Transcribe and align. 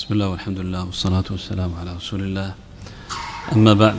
بسم 0.00 0.14
الله 0.14 0.28
والحمد 0.28 0.58
لله 0.58 0.84
والصلاة 0.84 1.24
والسلام 1.30 1.70
على 1.80 1.92
رسول 1.96 2.22
الله 2.22 2.54
أما 3.52 3.74
بعد 3.74 3.98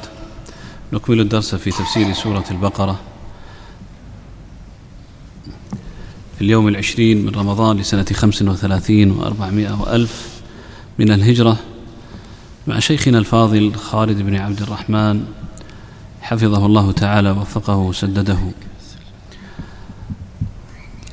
نكمل 0.93 1.19
الدرس 1.19 1.55
في 1.55 1.71
تفسير 1.71 2.13
سورة 2.13 2.45
البقرة 2.51 2.99
في 6.35 6.41
اليوم 6.41 6.67
العشرين 6.67 7.25
من 7.25 7.35
رمضان 7.35 7.77
لسنة 7.77 8.05
خمس 8.13 8.41
وثلاثين 8.41 9.11
وأربعمائة 9.11 9.81
وألف 9.81 10.41
من 10.99 11.11
الهجرة 11.11 11.57
مع 12.67 12.79
شيخنا 12.79 13.17
الفاضل 13.17 13.75
خالد 13.75 14.21
بن 14.21 14.35
عبد 14.35 14.61
الرحمن 14.61 15.25
حفظه 16.21 16.65
الله 16.65 16.91
تعالى 16.91 17.31
ووفقه 17.31 17.77
وسدده 17.77 18.39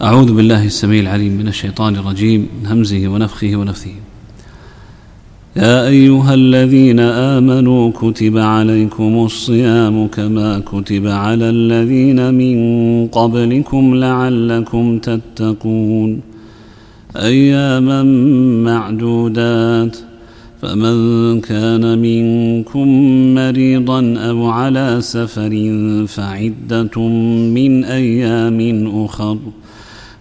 أعوذ 0.03 0.35
بالله 0.35 0.65
السميع 0.65 1.01
العليم 1.01 1.33
من 1.33 1.49
الشيطان 1.49 1.97
الرجيم 1.97 2.49
من 2.61 2.67
همزه 2.67 3.09
ونفخه 3.09 3.57
ونفثه 3.57 3.95
يا 5.59 5.89
أيها 5.89 6.35
الذين 6.35 7.01
آمنوا 7.01 7.91
كتب 7.91 8.39
عليكم 8.39 9.25
الصيام 9.25 10.07
كما 10.07 10.59
كتب 10.59 11.07
على 11.07 11.51
الذين 11.51 12.35
من 12.35 13.07
قبلكم 13.07 13.95
لعلكم 13.95 14.99
تتقون. 14.99 16.21
أياما 17.17 18.03
معدودات. 18.65 19.97
فمن 20.63 21.41
كان 21.41 21.99
منكم 21.99 22.89
مريضا 23.35 24.15
أو 24.19 24.47
على 24.47 24.97
سفر 25.01 25.53
فعدة 26.09 27.09
من 27.55 27.85
أيام 27.85 28.91
أخر. 29.05 29.37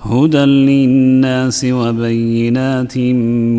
هدى 0.00 0.44
للناس 0.44 1.66
وبينات 1.70 2.98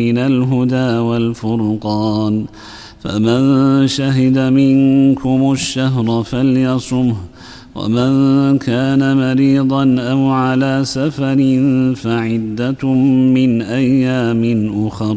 من 0.00 0.18
الهدى 0.18 0.98
والفرقان. 0.98 2.44
فمن 3.00 3.86
شهد 3.86 4.38
منكم 4.38 5.52
الشهر 5.52 6.22
فليصمه 6.22 7.16
ومن 7.74 8.58
كان 8.58 9.16
مريضا 9.16 9.96
أو 10.00 10.30
على 10.30 10.80
سفر 10.84 11.38
فعدة 11.96 12.88
من 13.34 13.62
أيام 13.62 14.72
أخر. 14.86 15.16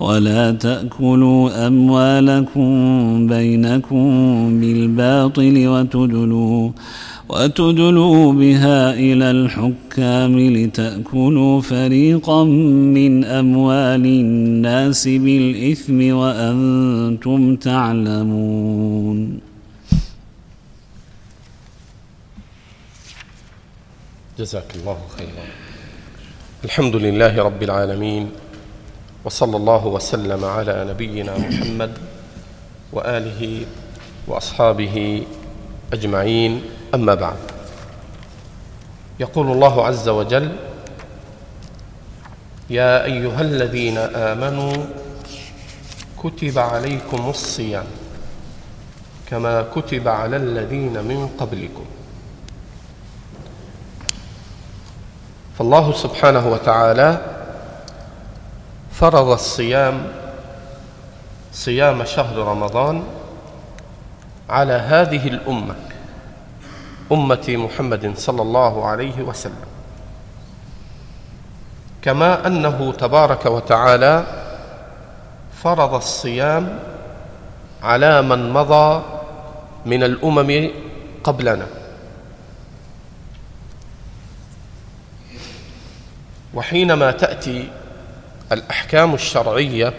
ولا 0.00 0.52
تأكلوا 0.52 1.66
أموالكم 1.66 2.66
بينكم 3.26 4.04
بالباطل 4.60 5.56
وتدلوا 5.68 6.70
وتدلوا 7.28 8.32
بها 8.32 8.94
إلى 8.94 9.30
الحكام 9.30 10.38
لتأكلوا 10.38 11.60
فريقا 11.60 12.44
من 12.96 13.24
أموال 13.24 14.04
الناس 14.06 15.08
بالإثم 15.08 15.98
وأنتم 16.20 17.56
تعلمون. 17.56 19.18
جزاك 24.38 24.70
الله 24.76 24.98
خيرا. 25.16 25.44
الحمد 26.64 26.96
لله 26.96 27.42
رب 27.42 27.62
العالمين. 27.62 28.49
وصلى 29.24 29.56
الله 29.56 29.86
وسلم 29.86 30.44
على 30.44 30.86
نبينا 30.90 31.38
محمد 31.38 31.92
وآله 32.92 33.66
وأصحابه 34.26 35.26
أجمعين. 35.92 36.62
أما 36.94 37.14
بعد 37.14 37.36
يقول 39.20 39.52
الله 39.52 39.86
عز 39.86 40.08
وجل 40.08 40.52
يا 42.70 43.04
أيها 43.04 43.40
الذين 43.40 43.98
آمنوا 43.98 44.72
كتب 46.22 46.58
عليكم 46.58 47.28
الصيام 47.28 47.86
كما 49.30 49.62
كتب 49.74 50.08
على 50.08 50.36
الذين 50.36 51.04
من 51.04 51.28
قبلكم. 51.38 51.84
فالله 55.58 55.92
سبحانه 55.92 56.48
وتعالى 56.48 57.39
فرض 58.92 59.28
الصيام 59.28 60.06
صيام 61.52 62.04
شهر 62.04 62.36
رمضان 62.38 63.02
على 64.50 64.72
هذه 64.72 65.28
الأمة 65.28 65.74
أمة 67.12 67.46
محمد 67.48 68.12
صلى 68.16 68.42
الله 68.42 68.86
عليه 68.86 69.22
وسلم. 69.22 69.70
كما 72.02 72.46
أنه 72.46 72.92
تبارك 72.92 73.46
وتعالى 73.46 74.24
فرض 75.62 75.94
الصيام 75.94 76.78
على 77.82 78.22
من 78.22 78.52
مضى 78.52 79.02
من 79.86 80.02
الأمم 80.02 80.70
قبلنا. 81.24 81.66
وحينما 86.54 87.10
تأتي 87.10 87.68
الأحكام 88.52 89.14
الشرعية 89.14 89.94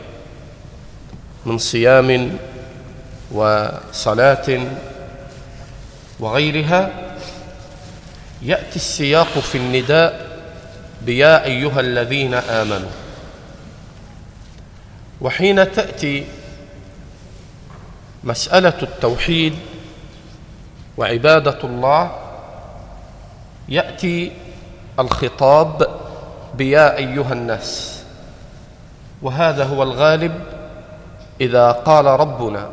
من 1.46 1.58
صيام 1.58 2.38
وصلاة 3.32 4.68
وغيرها 6.20 6.90
يأتي 8.42 8.76
السياق 8.76 9.28
في 9.40 9.58
النداء 9.58 10.40
بيا 11.02 11.46
أيها 11.46 11.80
الذين 11.80 12.34
آمنوا. 12.34 12.90
وحين 15.22 15.72
تأتي 15.72 16.26
مسألة 18.24 18.74
التوحيد 18.84 19.54
وعبادة 20.98 21.58
الله 21.64 22.12
يأتي 23.70 24.32
الخطاب 25.00 26.00
بيا 26.56 26.98
أيها 26.98 27.34
الناس. 27.34 28.01
وهذا 29.22 29.64
هو 29.64 29.84
الغالب 29.84 30.32
إذا 31.42 31.72
قال 31.72 32.06
ربنا 32.06 32.70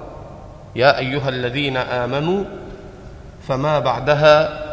يا 0.76 0.98
أيها 0.98 1.28
الذين 1.28 1.76
آمنوا 1.76 2.44
فما 3.48 3.78
بعدها 3.78 4.64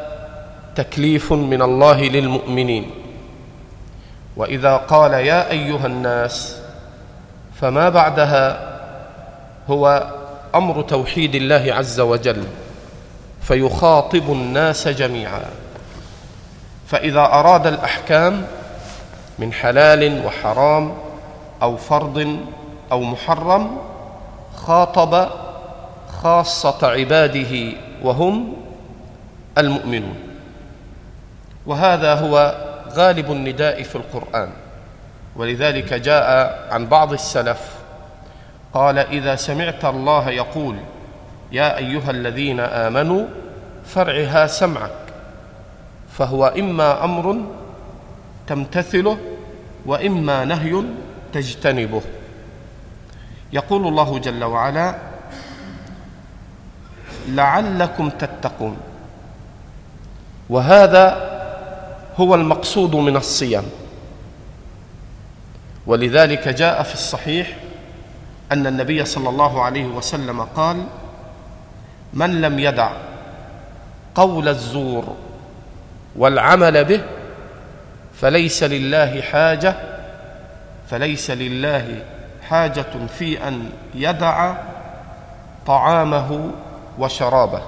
تكليف 0.75 1.33
من 1.33 1.61
الله 1.61 2.01
للمؤمنين. 2.01 2.91
وإذا 4.37 4.77
قال 4.77 5.13
يا 5.13 5.51
أيها 5.51 5.85
الناس 5.85 6.57
فما 7.61 7.89
بعدها 7.89 8.75
هو 9.69 10.11
أمر 10.55 10.81
توحيد 10.81 11.35
الله 11.35 11.73
عز 11.73 11.99
وجل 11.99 12.43
فيخاطب 13.41 14.31
الناس 14.31 14.87
جميعا. 14.87 15.41
فإذا 16.87 17.19
أراد 17.19 17.67
الأحكام 17.67 18.45
من 19.39 19.53
حلال 19.53 20.25
وحرام 20.25 20.93
أو 21.65 21.77
فرض 21.77 22.37
أو 22.91 23.01
محرم 23.01 23.77
خاطب 24.55 25.29
خاصة 26.21 26.87
عباده 26.87 27.73
وهم 28.03 28.53
المؤمنون. 29.57 30.15
وهذا 31.65 32.13
هو 32.15 32.55
غالب 32.93 33.31
النداء 33.31 33.83
في 33.83 33.95
القرآن. 33.95 34.49
ولذلك 35.35 35.93
جاء 35.93 36.27
عن 36.71 36.85
بعض 36.85 37.13
السلف 37.13 37.61
قال 38.73 38.97
إذا 38.97 39.35
سمعت 39.35 39.85
الله 39.85 40.29
يقول 40.29 40.75
يا 41.51 41.77
أيها 41.77 42.11
الذين 42.11 42.59
آمنوا 42.59 43.25
فرعها 43.85 44.47
سمعك 44.47 45.01
فهو 46.11 46.45
إما 46.45 47.03
أمر 47.03 47.41
تمتثله 48.47 49.17
وإما 49.85 50.45
نهي 50.45 50.83
تجتنبه. 51.35 52.01
يقول 53.53 53.87
الله 53.87 54.19
جل 54.19 54.43
وعلا 54.43 54.95
لعلكم 57.27 58.09
تتقون 58.09 58.77
وهذا 60.49 61.35
هو 62.17 62.35
المقصود 62.35 62.95
من 62.95 63.15
الصيام. 63.15 63.63
ولذلك 65.87 66.47
جاء 66.47 66.83
في 66.83 66.93
الصحيح 66.93 67.57
أن 68.51 68.67
النبي 68.67 69.05
صلى 69.05 69.29
الله 69.29 69.63
عليه 69.63 69.85
وسلم 69.85 70.41
قال 70.41 70.83
من 72.13 72.41
لم 72.41 72.59
يدع 72.59 72.91
قول 74.15 74.47
الزور 74.47 75.15
والعمل 76.15 76.85
به 76.85 77.01
فليس 78.21 78.63
لله 78.63 79.21
حاجة 79.21 79.94
فليس 80.89 81.31
لله 81.31 82.03
حاجة 82.49 83.07
في 83.17 83.47
أن 83.47 83.69
يدع 83.95 84.55
طعامه 85.67 86.51
وشرابه. 86.99 87.61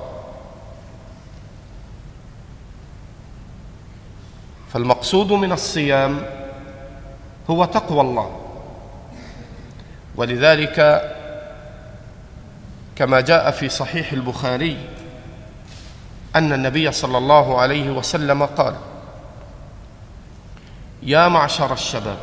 فالمقصود 4.74 5.32
من 5.32 5.52
الصيام 5.52 6.22
هو 7.50 7.66
تقوى 7.66 8.02
الله. 8.02 8.40
ولذلك 10.16 11.02
كما 12.96 13.22
جاء 13.22 13.52
في 13.52 13.70
صحيح 13.70 14.12
البخاري 14.12 14.78
أن 16.36 16.54
النبي 16.54 16.92
صلى 16.92 17.18
الله 17.18 17.62
عليه 17.62 17.90
وسلم 17.90 18.46
قال 18.46 18.76
يا 21.04 21.28
معشر 21.28 21.74
الشباب 21.74 22.18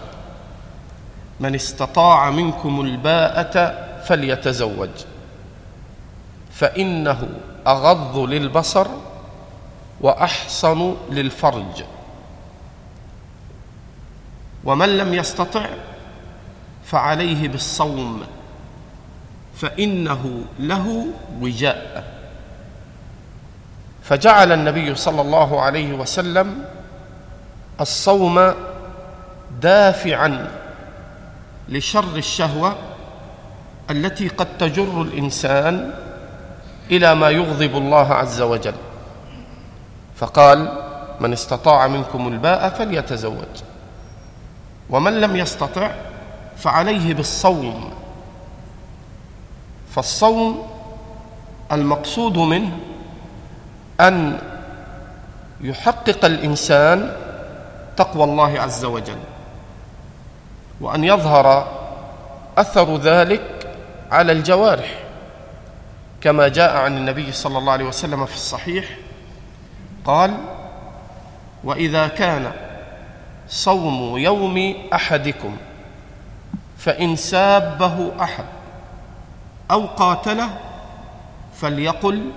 من 1.45 1.55
استطاع 1.55 2.31
منكم 2.31 2.81
الباءة 2.81 3.85
فليتزوج. 4.05 4.89
فإنه 6.53 7.29
أغض 7.67 8.19
للبصر 8.19 8.87
وأحصن 10.01 10.97
للفرج. 11.11 11.85
ومن 14.65 14.97
لم 14.97 15.15
يستطع 15.15 15.67
فعليه 16.85 17.49
بالصوم 17.49 18.23
فإنه 19.57 20.41
له 20.59 21.07
وجاء. 21.41 22.15
فجعل 24.03 24.53
النبي 24.53 24.95
صلى 24.95 25.21
الله 25.21 25.61
عليه 25.61 25.93
وسلم 25.93 26.65
الصوم 27.81 28.55
دافعا 29.61 30.64
لشر 31.69 32.17
الشهوة 32.17 32.77
التي 33.91 34.29
قد 34.29 34.59
تجر 34.59 35.03
الإنسان 35.03 35.95
إلى 36.91 37.15
ما 37.15 37.31
يغضب 37.31 37.77
الله 37.77 38.15
عز 38.15 38.41
وجل. 38.41 38.75
فقال 40.17 40.79
من 41.21 41.33
استطاع 41.33 41.87
منكم 41.87 42.29
الباء 42.29 42.69
فليتزوج. 42.69 43.55
ومن 44.91 45.21
لم 45.21 45.37
يستطع 45.37 45.91
فعليه 46.57 47.15
بالصوم. 47.15 47.91
فالصوم 49.91 50.67
المقصود 51.73 52.39
منه 52.39 52.73
أن 54.01 54.39
يحقق 55.61 56.25
الإنسان 56.25 57.17
تقوى 57.97 58.25
الله 58.25 58.61
عز 58.61 58.85
وجل. 58.85 59.19
وأن 60.81 61.05
يظهر 61.05 61.69
أثر 62.59 62.97
ذلك 62.97 63.77
على 64.11 64.33
الجوارح 64.33 64.95
كما 66.21 66.49
جاء 66.49 66.77
عن 66.77 66.97
النبي 66.97 67.33
صلى 67.33 67.59
الله 67.59 67.73
عليه 67.73 67.85
وسلم 67.85 68.27
في 68.27 68.35
الصحيح 68.35 68.85
قال 70.05 70.35
وإذا 71.65 72.07
كان 72.09 72.53
صوم 73.49 74.19
يوم 74.19 74.75
أحدكم 74.93 75.57
فإن 76.79 77.17
سابه 77.17 78.11
أحد 78.21 78.45
أو 79.71 79.87
قاتله 79.87 80.51
فليقل 81.57 82.31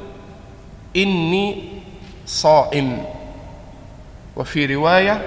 إني 0.95 1.63
صائم 2.25 3.05
وفي 4.35 4.75
رواية 4.75 5.21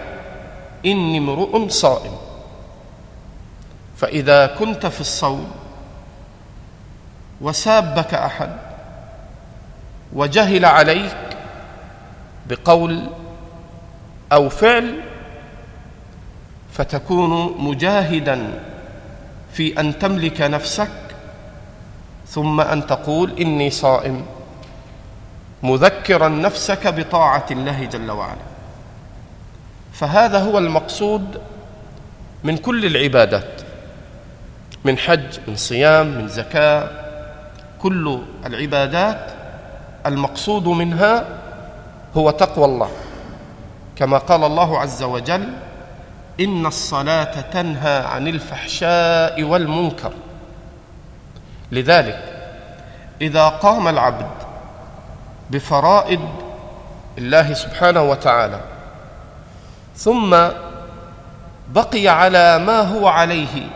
إني 0.87 1.19
امرؤ 1.19 1.69
صائم 1.69 2.12
فإذا 4.00 4.47
كنت 4.47 4.87
في 4.87 5.00
الصوم 5.00 5.50
وسابك 7.40 8.14
أحد 8.14 8.57
وجهل 10.12 10.64
عليك 10.64 11.16
بقول 12.47 13.07
أو 14.33 14.49
فعل 14.49 15.00
فتكون 16.73 17.54
مجاهدا 17.59 18.62
في 19.52 19.80
أن 19.80 19.99
تملك 19.99 20.40
نفسك 20.40 20.90
ثم 22.28 22.61
أن 22.61 22.87
تقول 22.87 23.40
إني 23.40 23.71
صائم 23.71 24.26
مذكرا 25.62 26.28
نفسك 26.28 26.87
بطاعة 26.87 27.47
الله 27.50 27.85
جل 27.85 28.11
وعلا. 28.11 28.50
فهذا 29.92 30.38
هو 30.38 30.59
المقصود 30.59 31.40
من 32.45 32.57
كل 32.57 32.87
العبادات. 32.87 33.60
من 34.85 34.99
حج 34.99 35.39
من 35.49 35.57
صيام 35.57 36.07
من 36.07 36.29
زكاة 36.29 36.89
كل 37.79 38.21
العبادات 38.47 39.31
المقصود 40.07 40.69
منها 40.69 41.25
هو 42.17 42.31
تقوى 42.31 42.65
الله. 42.65 42.91
كما 43.97 44.19
قال 44.19 44.45
الله 44.45 44.79
عز 44.81 45.03
وجل 45.03 45.49
إن 46.41 46.67
الصلاة 46.67 47.41
تنهى 47.41 47.99
عن 47.99 48.29
الفحشاء 48.29 49.43
والمنكر. 49.43 50.13
لذلك 51.73 52.25
إذا 53.21 53.49
قام 53.49 53.89
العبد 53.89 54.31
بفرائض 55.51 56.29
الله 57.19 57.55
سبحانه 57.55 58.03
وتعالى 58.03 58.61
ثم 59.97 60.37
بقي 61.69 62.09
على 62.09 62.59
ما 62.59 62.81
هو 62.81 63.09
عليه 63.09 63.69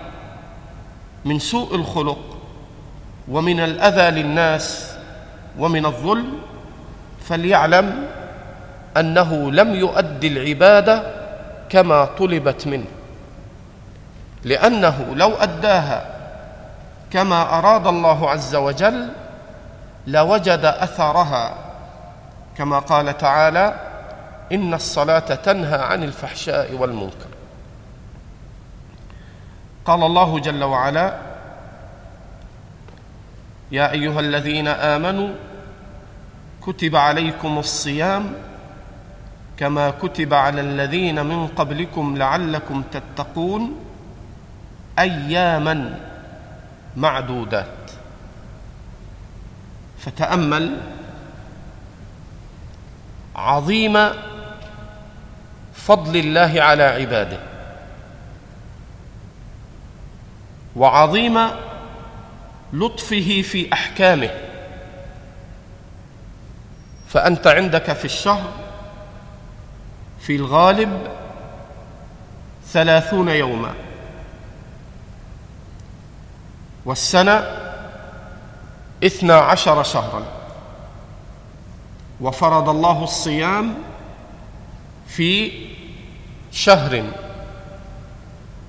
من 1.25 1.39
سوء 1.39 1.75
الخلق 1.75 2.19
ومن 3.29 3.61
الأذى 3.61 4.23
للناس 4.23 4.93
ومن 5.59 5.87
الظلم 5.87 6.33
فليعلم 7.21 8.07
أنه 8.97 9.51
لم 9.51 9.75
يؤدي 9.75 10.29
العبادة 10.29 11.03
كما 11.69 12.05
طلبت 12.05 12.67
منه 12.67 12.87
لأنه 14.45 15.07
لو 15.15 15.31
أداها 15.35 16.07
كما 17.11 17.59
أراد 17.59 17.87
الله 17.87 18.31
عز 18.31 18.55
وجل 18.55 19.09
لوجد 20.07 20.65
أثرها. 20.65 21.55
كما 22.59 22.79
قال 22.79 23.19
تعالى 23.19 23.75
إن 24.53 24.75
الصلاة 24.75 25.19
تنهى 25.19 25.79
عن 25.79 26.03
الفحشاء 26.03 26.75
والمنكر. 26.75 27.34
قال 29.85 30.03
الله 30.03 30.39
جل 30.39 30.65
وعلا 30.65 31.19
يا 33.73 33.93
أيها 33.93 34.21
الذين 34.21 34.69
آمنوا 34.69 35.29
كتب 36.63 36.97
عليكم 36.97 37.59
الصيام 37.59 38.33
كما 39.57 39.91
كتب 39.91 40.35
على 40.35 40.61
الذين 40.61 41.27
من 41.27 41.47
قبلكم 41.47 42.17
لعلكم 42.17 42.83
تتقون 42.93 43.77
اياما 44.99 45.99
معدودات. 46.97 47.67
فتأمل 49.99 50.77
عظيم 53.37 54.09
فضل 55.75 56.17
الله 56.17 56.63
على 56.63 56.83
عباده. 56.83 57.54
وعظيم 60.77 61.39
لطفه 62.73 63.43
في 63.43 63.73
أحكامه. 63.73 64.31
فأنت 67.09 67.47
عندك 67.47 67.93
في 67.93 68.05
الشهر 68.05 68.53
في 70.21 70.37
الغالب 70.37 71.09
ثلاثون 72.67 73.29
يوما. 73.29 73.75
والسنة 76.85 77.47
اثنا 79.05 79.35
عشر 79.35 79.83
شهرا. 79.83 80.23
وفرض 82.21 82.69
الله 82.69 83.05
الصيام 83.05 83.75
في 85.07 85.53
شهر 86.53 87.05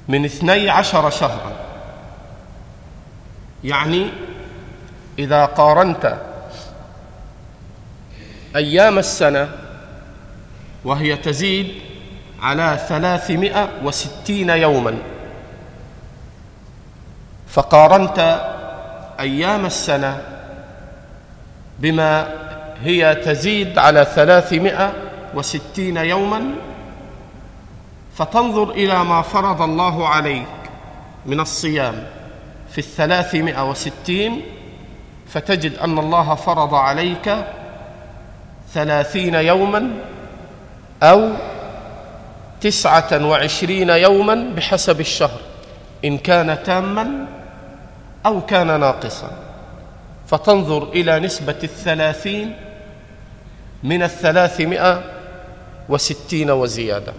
من 0.08 0.26
اثني 0.26 0.70
عشر 0.70 1.10
شهرا. 1.10 1.65
يعني 3.66 4.10
إذا 5.20 5.46
قارنت 5.46 6.18
أيام 8.56 8.98
السنة 8.98 9.50
وهي 10.86 11.18
تزيد 11.18 11.74
على 12.42 12.80
ثلاثمائة 12.90 13.70
وستين 13.84 14.50
يوما 14.50 14.98
فقارنت 17.48 18.20
أيام 19.20 19.66
السنة 19.66 20.22
بما 21.80 22.28
هي 22.82 23.16
تزيد 23.16 23.78
على 23.78 24.08
ثلاثمائة 24.16 24.94
وستين 25.34 25.98
يوما 25.98 26.52
فتنظر 28.16 28.72
إلى 28.72 29.04
ما 29.04 29.22
فرض 29.22 29.62
الله 29.62 30.08
عليك 30.08 30.48
من 31.26 31.40
الصيام. 31.40 32.08
في 32.76 32.82
الثلاثمائة 32.82 33.70
وستين 33.70 34.42
فتجد 35.28 35.78
أن 35.78 36.00
الله 36.00 36.36
فرض 36.36 36.74
عليك 36.74 37.36
ثلاثين 38.74 39.36
يوما 39.36 39.92
أو 41.04 41.32
تسعة 42.62 43.26
وعشرين 43.26 43.90
يوما 43.90 44.52
بحسب 44.56 45.00
الشهر 45.00 45.40
إن 46.06 46.18
كان 46.18 46.64
تاما 46.64 47.28
أو 48.26 48.42
كان 48.46 48.80
ناقصا. 48.80 49.32
فتنظر 50.28 50.84
إلى 50.84 51.20
نسبة 51.20 51.60
الثلاثين 51.64 52.56
من 53.84 54.04
الثلاثمائة 54.04 55.04
وستين 55.90 56.52
وزيادة. 56.52 57.14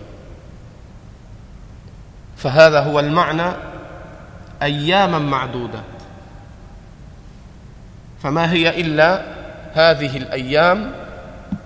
فهذا 2.37 2.81
هو 2.81 3.01
المعنى 3.01 3.76
أياما 4.63 5.19
معدودات 5.19 5.83
فما 8.23 8.53
هي 8.53 8.81
إلا 8.81 9.23
هذه 9.75 10.17
الأيام 10.17 10.93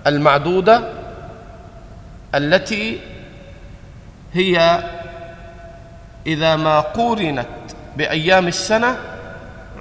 المعدودة 0.07 0.93
التي 2.35 2.99
هي 4.33 4.83
إذا 6.27 6.55
ما 6.55 6.79
قورنت 6.79 7.47
بأيام 7.97 8.47
السنة 8.47 8.97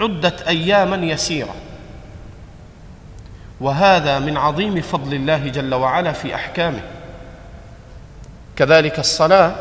عدت 0.00 0.43
أياما 0.43 0.97
يسيرة. 0.97 1.55
وهذا 3.61 4.19
من 4.19 4.37
عظيم 4.37 4.81
فضل 4.81 5.14
الله 5.14 5.49
جل 5.49 5.75
وعلا 5.75 6.12
في 6.12 6.35
أحكامه. 6.35 6.81
كذلك 8.57 8.99
الصلاة 8.99 9.55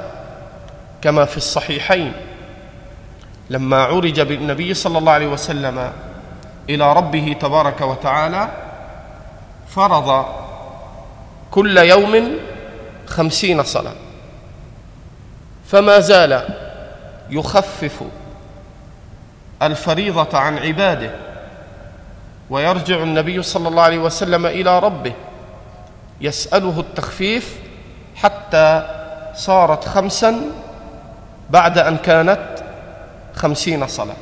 كما 1.02 1.26
في 1.26 1.38
الصحيحين. 1.38 2.14
لما 3.50 3.84
عرج 3.84 4.22
بالنبي 4.22 4.74
صلى 4.74 4.98
الله 4.98 5.12
عليه 5.12 5.28
وسلم 5.28 5.92
إلى 6.70 6.94
ربه 6.94 7.36
تبارك 7.42 7.82
وتعالى 7.82 8.48
فرض 9.68 10.26
كل 11.52 11.78
يوم 11.78 12.32
خمسين 13.08 13.64
صلاة. 13.64 13.94
فما 15.68 16.00
زال 16.00 16.44
يخفف 17.30 18.02
الفريضة 19.62 20.38
عن 20.38 20.58
عباده 20.58 21.12
ويرجع 22.50 22.96
النبي 23.04 23.44
صلى 23.44 23.68
الله 23.68 23.84
عليه 23.84 24.00
وسلم 24.00 24.46
إلى 24.46 24.80
ربه 24.80 25.14
يسأله 26.22 26.80
التخفيف 26.80 27.56
حتى 28.16 28.96
صارت 29.36 29.88
خمسا 29.88 30.42
بعد 31.50 31.78
أن 31.78 31.98
كانت 31.98 32.48
خمسين 33.40 33.88
صلاة. 33.88 34.16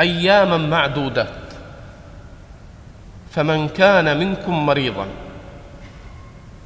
أياما 0.00 0.56
معدودات 0.56 1.28
فمن 3.30 3.68
كان 3.68 4.18
منكم 4.18 4.66
مريضا 4.66 5.06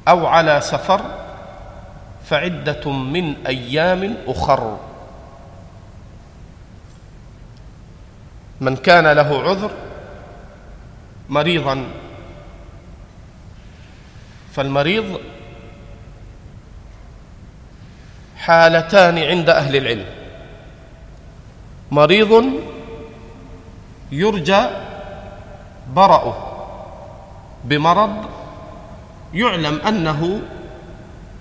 أو 0.09 0.27
على 0.27 0.61
سفر 0.61 1.01
فعدة 2.25 2.91
من 2.91 3.47
أيام 3.47 4.15
أخر. 4.27 4.79
من 8.61 8.77
كان 8.77 9.07
له 9.07 9.43
عذر 9.43 9.71
مريضا 11.29 11.85
فالمريض 14.53 15.21
حالتان 18.43 19.19
عند 19.19 19.49
أهل 19.51 19.77
العلم. 19.77 20.07
مريض 21.91 22.33
يرجى 24.13 24.63
برأه 25.95 26.37
بمرض 27.65 28.15
يعلم 29.35 29.81
أنه 29.89 30.41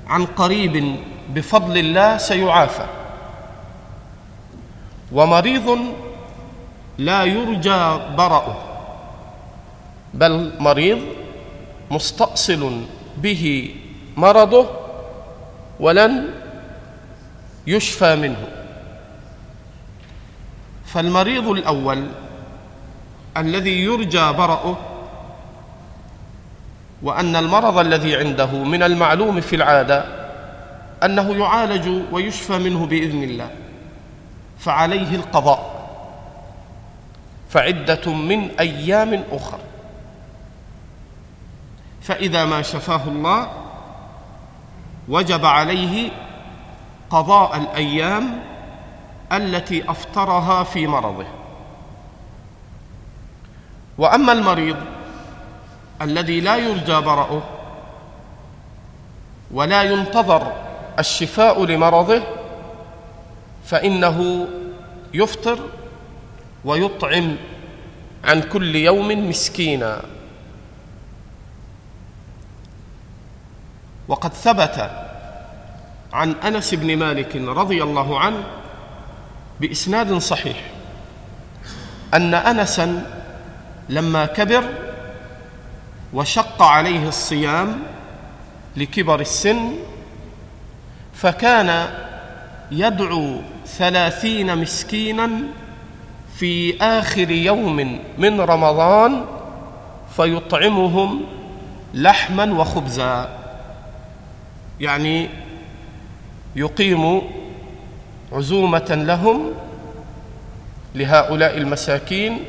عن 0.07 0.25
قريب 0.25 0.95
بفضل 1.33 1.77
الله 1.77 2.17
سيعافى. 2.17 2.87
ومريض 5.11 5.67
لا 6.97 7.23
يرجى 7.23 7.81
برأه 8.17 8.57
بل 10.13 10.53
مريض 10.59 11.01
مستأصل 11.91 12.81
به 13.17 13.75
مرضه 14.17 14.65
ولن 15.79 16.40
يشفى 17.67 18.15
منه. 18.15 18.47
فالمريض 20.85 21.47
الأول 21.47 22.07
الذي 23.37 23.83
يرجى 23.83 24.31
برأه 24.31 24.77
وأن 27.01 27.35
المرض 27.35 27.77
الذي 27.77 28.15
عنده 28.15 28.51
من 28.63 28.83
المعلوم 28.83 29.41
في 29.41 29.55
العادة 29.55 30.05
أنه 31.03 31.31
يعالج 31.31 32.01
ويشفى 32.11 32.57
منه 32.57 32.85
بإذن 32.85 33.23
الله 33.23 33.49
فعليه 34.59 35.15
القضاء. 35.15 35.81
فعدة 37.49 38.13
من 38.13 38.49
أيام 38.59 39.23
أخر. 39.31 39.59
فإذا 42.01 42.45
ما 42.45 42.61
شفاه 42.61 43.01
الله 43.07 43.47
وجب 45.09 45.45
عليه 45.45 46.11
قضاء 47.11 47.57
الأيام 47.57 48.43
التي 49.31 49.91
أفطرها 49.91 50.63
في 50.63 50.87
مرضه. 50.87 51.25
وأما 53.97 54.31
المريض 54.33 54.77
الذي 56.01 56.39
لا 56.39 56.55
يرجى 56.55 57.01
برأه 57.01 57.41
ولا 59.51 59.83
ينتظر 59.83 60.53
الشفاء 60.99 61.65
لمرضه 61.65 62.21
فإنه 63.65 64.47
يفطر 65.13 65.59
ويطعم 66.65 67.35
عن 68.23 68.41
كل 68.41 68.75
يوم 68.75 69.29
مسكينا. 69.29 70.01
وقد 74.07 74.33
ثبت 74.33 74.91
عن 76.13 76.31
أنس 76.31 76.73
بن 76.73 76.97
مالك 76.97 77.35
رضي 77.35 77.83
الله 77.83 78.19
عنه 78.19 78.43
بإسناد 79.59 80.17
صحيح. 80.17 80.57
أن 82.13 82.33
انسا 82.33 83.05
لما 83.89 84.25
كبر 84.25 84.63
وشق 86.13 86.61
عليه 86.61 87.07
الصيام 87.07 87.79
لكبر 88.77 89.19
السن 89.19 89.71
فكان 91.13 91.87
يدعو 92.71 93.35
ثلاثين 93.65 94.57
مسكينا 94.57 95.29
في 96.35 96.81
آخر 96.81 97.31
يوم 97.31 97.99
من 98.17 98.41
رمضان 98.41 99.25
فيطعمهم 100.15 101.21
لحما 101.93 102.53
وخبزا. 102.53 103.29
يعني 104.79 105.29
يقيم 106.55 107.21
عزومة 108.31 109.03
لهم 109.07 109.51
لهؤلاء 110.95 111.57
المساكين 111.57 112.39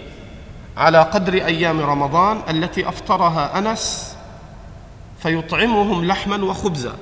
على 0.76 0.98
قدر 1.02 1.34
أيام 1.34 1.80
رمضان 1.80 2.40
التي 2.48 2.88
أفطرها 2.88 3.58
أنس 3.58 4.16
فيطعمهم 5.22 6.04
لحما 6.04 6.44
وخبزا. 6.44 6.92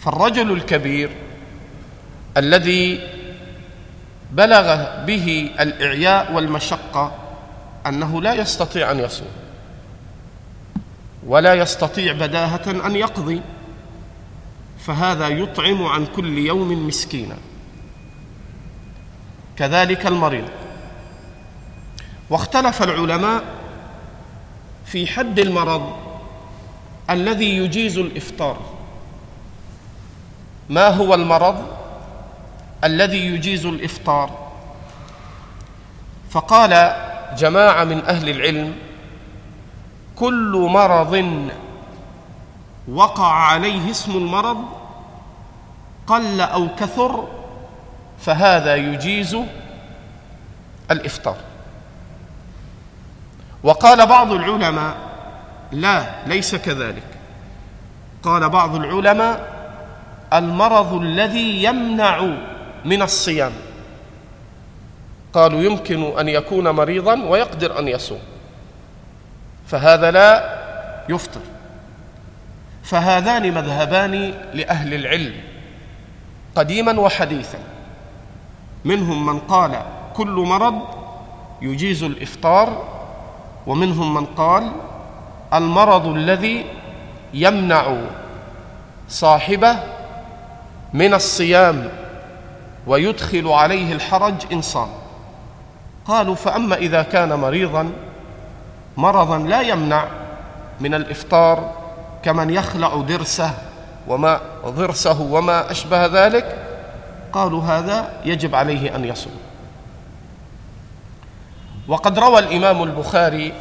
فالرجل 0.00 0.52
الكبير 0.52 1.10
الذي 2.36 3.00
بلغ 4.32 4.86
به 5.04 5.50
الإعياء 5.60 6.32
والمشقة 6.32 7.12
أنه 7.86 8.22
لا 8.22 8.34
يستطيع 8.34 8.90
أن 8.90 8.98
يصوم 8.98 9.28
ولا 11.26 11.54
يستطيع 11.54 12.12
بداهة 12.12 12.86
أن 12.86 12.96
يقضي 12.96 13.40
فهذا 14.86 15.28
يطعم 15.28 15.84
عن 15.84 16.06
كل 16.16 16.38
يوم 16.38 16.86
مسكينا. 16.86 17.36
كذلك 19.56 20.06
المريض. 20.06 20.48
واختلف 22.30 22.82
العلماء 22.82 23.44
في 24.86 25.06
حد 25.06 25.38
المرض 25.38 25.96
الذي 27.10 27.56
يجيز 27.56 27.98
الإفطار. 27.98 28.56
ما 30.68 30.88
هو 30.88 31.14
المرض 31.14 31.66
الذي 32.84 33.26
يجيز 33.26 33.66
الإفطار؟ 33.66 34.44
فقال 36.30 36.96
جماعة 37.38 37.84
من 37.84 38.04
أهل 38.04 38.28
العلم 38.28 38.74
كل 40.16 40.68
مرض 40.70 41.14
وقع 42.88 43.32
عليه 43.32 43.90
اسم 43.90 44.16
المرض 44.16 44.64
قل 46.06 46.40
أو 46.40 46.68
كثر 46.78 47.28
فهذا 48.20 48.76
يجيز 48.76 49.36
الإفطار. 50.90 51.36
وقال 53.62 54.06
بعض 54.06 54.32
العلماء 54.32 54.96
لا 55.72 56.04
ليس 56.26 56.54
كذلك. 56.54 57.06
قال 58.22 58.48
بعض 58.48 58.74
العلماء 58.74 59.54
المرض 60.32 60.94
الذي 60.94 61.64
يمنع 61.64 62.28
من 62.84 63.02
الصيام. 63.02 63.52
قالوا 65.32 65.62
يمكن 65.62 66.18
أن 66.18 66.28
يكون 66.28 66.68
مريضا 66.68 67.22
ويقدر 67.24 67.78
أن 67.78 67.88
يصوم 67.88 68.20
فهذا 69.66 70.10
لا 70.10 70.58
يفطر. 71.08 71.40
فهذان 72.84 73.54
مذهبان 73.54 74.34
لأهل 74.54 74.94
العلم 74.94 75.34
قديما 76.56 77.00
وحديثا. 77.00 77.58
منهم 78.84 79.26
من 79.26 79.38
قال 79.38 79.82
كل 80.16 80.44
مرض 80.48 80.74
يجيز 81.62 82.02
الإفطار 82.02 82.82
ومنهم 83.66 84.14
من 84.14 84.26
قال 84.26 84.72
المرض 85.54 86.06
الذي 86.06 86.64
يمنع 87.34 87.96
صاحبه 89.08 89.76
من 90.92 91.14
الصيام 91.14 91.88
ويدخل 92.86 93.48
عليه 93.48 93.92
الحرج 93.92 94.34
إن 94.52 94.62
صام. 94.62 94.88
قالوا 96.06 96.34
فأما 96.34 96.76
إذا 96.76 97.02
كان 97.02 97.32
مريضا 97.32 97.92
مرضا 98.96 99.38
لا 99.38 99.60
يمنع 99.60 100.04
من 100.80 100.94
الإفطار 100.94 101.83
كمن 102.24 102.50
يخلع 102.50 102.88
ضرسه 102.88 103.50
وما 104.08 104.40
ضرسه 104.66 105.20
وما 105.20 105.70
أشبه 105.70 106.06
ذلك؟ 106.06 106.58
قالوا 107.32 107.62
هذا 107.62 108.20
يجب 108.24 108.54
عليه 108.54 108.96
أن 108.96 109.04
يصوم. 109.04 109.40
وقد 111.88 112.18
روى 112.18 112.38
الإمام 112.38 112.82
البخاري 112.82 113.52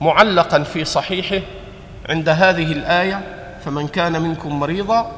معلقا 0.00 0.62
في 0.62 0.84
صحيحه 0.84 1.46
عند 2.08 2.28
هذه 2.28 2.72
الآية 2.72 3.20
فمن 3.64 3.88
كان 3.88 4.22
منكم 4.22 4.60
مريضا 4.60 5.12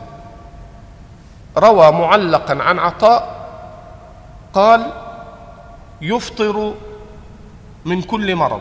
روى 1.59 1.93
معلقا 1.93 2.63
عن 2.63 2.79
عطاء 2.79 3.41
قال 4.55 4.93
يفطر 6.03 6.75
من 7.85 8.03
كل 8.03 8.37
مرض. 8.37 8.61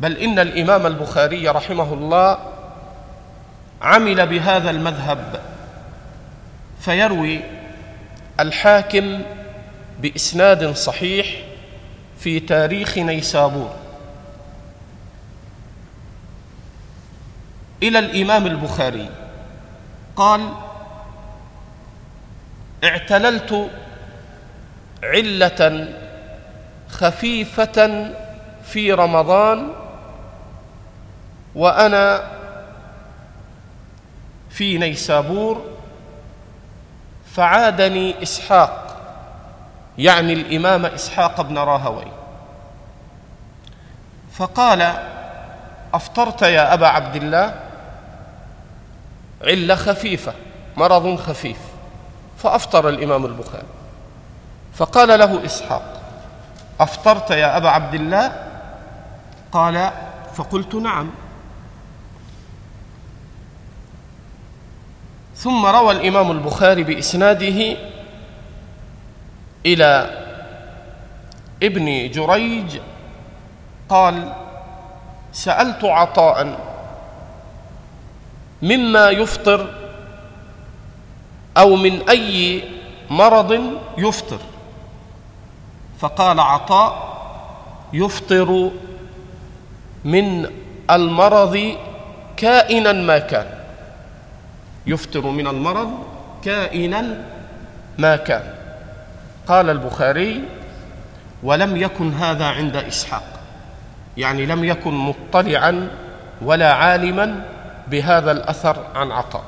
بل 0.00 0.16
إن 0.16 0.38
الإمام 0.38 0.86
البخاري 0.86 1.48
رحمه 1.48 1.94
الله 1.94 2.38
عمل 3.82 4.26
بهذا 4.26 4.70
المذهب. 4.70 5.40
فيروي 6.80 7.40
الحاكم 8.40 9.22
بإسناد 10.00 10.74
صحيح 10.74 11.26
في 12.18 12.40
تاريخ 12.40 12.98
نيسابور. 12.98 13.70
إلى 17.82 17.98
الإمام 17.98 18.46
البخاري 18.46 19.10
قال 20.16 20.48
اعتللت 22.84 23.70
علة 25.02 25.88
خفيفة 26.88 28.10
في 28.64 28.92
رمضان 28.92 29.70
وأنا 31.54 32.22
في 34.50 34.78
نيسابور 34.78 35.64
فعادني 37.34 38.22
إسحاق 38.22 38.84
يعني 39.98 40.32
الإمام 40.32 40.86
إسحاق 40.86 41.40
بن 41.40 41.58
راهوي. 41.58 42.06
فقال 44.32 44.92
أفطرت 45.94 46.42
يا 46.42 46.74
أبا 46.74 46.86
عبد 46.86 47.16
الله 47.16 47.54
علة 49.44 49.74
خفيفة 49.74 50.34
مرض 50.76 51.16
خفيف. 51.16 51.58
فأفطر 52.38 52.88
الإمام 52.88 53.26
البخاري. 53.26 53.66
فقال 54.74 55.18
له 55.18 55.44
إسحاق 55.44 56.00
أفطرت 56.80 57.30
يا 57.30 57.56
أبا 57.56 57.68
عبد 57.68 57.94
الله؟ 57.94 58.46
قال 59.52 59.90
فقلت 60.34 60.74
نعم. 60.74 61.10
ثم 65.38 65.66
روى 65.66 65.92
الإمام 65.92 66.30
البخاري 66.30 66.82
بإسناده 66.82 67.76
إلى 69.66 70.10
ابن 71.62 72.10
جريج 72.10 72.78
قال 73.88 74.32
سألت 75.32 75.84
عطاء 75.84 76.58
مما 78.62 79.10
يفطر 79.10 79.74
أو 81.56 81.76
من 81.76 82.08
أي 82.08 82.64
مرض 83.10 83.78
يفطر. 83.98 84.38
فقال 85.98 86.40
عطاء 86.40 87.18
يفطر 87.92 88.70
من 90.04 90.50
المرض 90.90 91.76
كائنا 92.36 92.92
ما 92.92 93.18
كان. 93.18 93.57
يفطر 94.88 95.26
من 95.26 95.46
المرض 95.46 95.90
كائنا 96.44 97.24
ما 97.98 98.16
كان. 98.16 98.54
قال 99.48 99.70
البخاري 99.70 100.44
ولم 101.42 101.76
يكن 101.76 102.12
هذا 102.12 102.46
عند 102.46 102.76
إسحاق. 102.76 103.40
يعني 104.16 104.46
لم 104.46 104.64
يكن 104.64 104.94
مطلعا 104.94 105.90
ولا 106.42 106.72
عالما 106.74 107.44
بهذا 107.88 108.32
الأثر 108.32 108.76
عن 108.94 109.12
عطاء. 109.12 109.44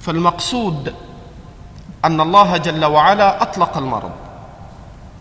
فالمقصود 0.00 0.94
أن 2.04 2.20
الله 2.20 2.56
جل 2.56 2.84
وعلا 2.84 3.42
أطلق 3.42 3.76
المرض 3.76 4.12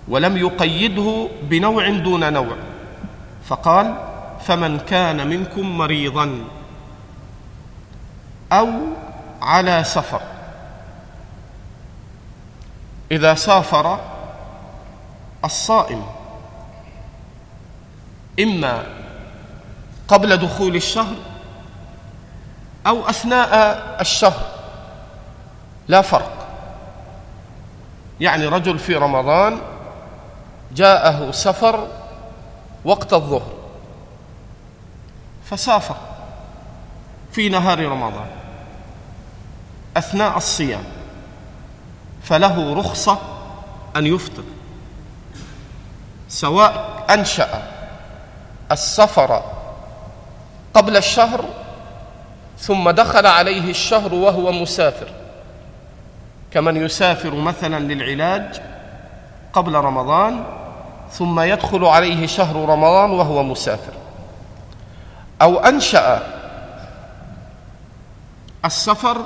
ولم 0.08 0.38
يقيده 0.38 1.28
بنوع 1.44 1.90
دون 1.90 2.34
نوع. 2.34 2.56
فقال 3.46 3.96
فمن 4.40 4.80
كان 4.80 5.28
منكم 5.28 5.78
مريضا. 5.78 6.30
أو 8.52 8.70
على 9.42 9.84
سفر. 9.84 10.22
إذا 13.12 13.36
سافر 13.36 14.00
الصائم 15.46 16.06
إما 18.40 18.84
قبل 20.08 20.38
دخول 20.38 20.76
الشهر 20.76 21.16
أو 22.88 23.10
أثناء 23.10 23.52
الشهر 24.02 24.46
لا 25.88 26.02
فرق. 26.02 26.48
يعني 28.20 28.46
رجل 28.48 28.80
في 28.80 28.96
رمضان 28.96 29.62
جاءه 30.72 31.32
سفر 31.32 31.88
وقت 32.86 33.14
الظهر 33.14 33.52
فسافر 35.46 35.96
في 37.32 37.50
نهار 37.50 37.86
رمضان. 37.86 38.41
أثناء 39.98 40.38
الصيام. 40.38 40.84
فله 42.24 42.74
رخصة 42.74 43.18
أن 43.96 44.06
يفطر. 44.08 44.44
سواء 46.30 47.06
أنشأ 47.10 47.64
السفر 48.72 49.44
قبل 50.74 50.98
الشهر 50.98 51.46
ثم 52.58 52.90
دخل 52.90 53.26
عليه 53.26 53.70
الشهر 53.70 54.14
وهو 54.14 54.52
مسافر. 54.52 55.08
كمن 56.52 56.78
يسافر 56.78 57.36
مثلا 57.36 57.80
للعلاج 57.80 58.62
قبل 59.54 59.76
رمضان 59.76 60.44
ثم 61.12 61.40
يدخل 61.40 61.86
عليه 61.86 62.28
شهر 62.28 62.56
رمضان 62.56 63.12
وهو 63.12 63.44
مسافر. 63.44 63.94
أو 65.42 65.60
أنشأ 65.60 66.24
السفر 68.66 69.18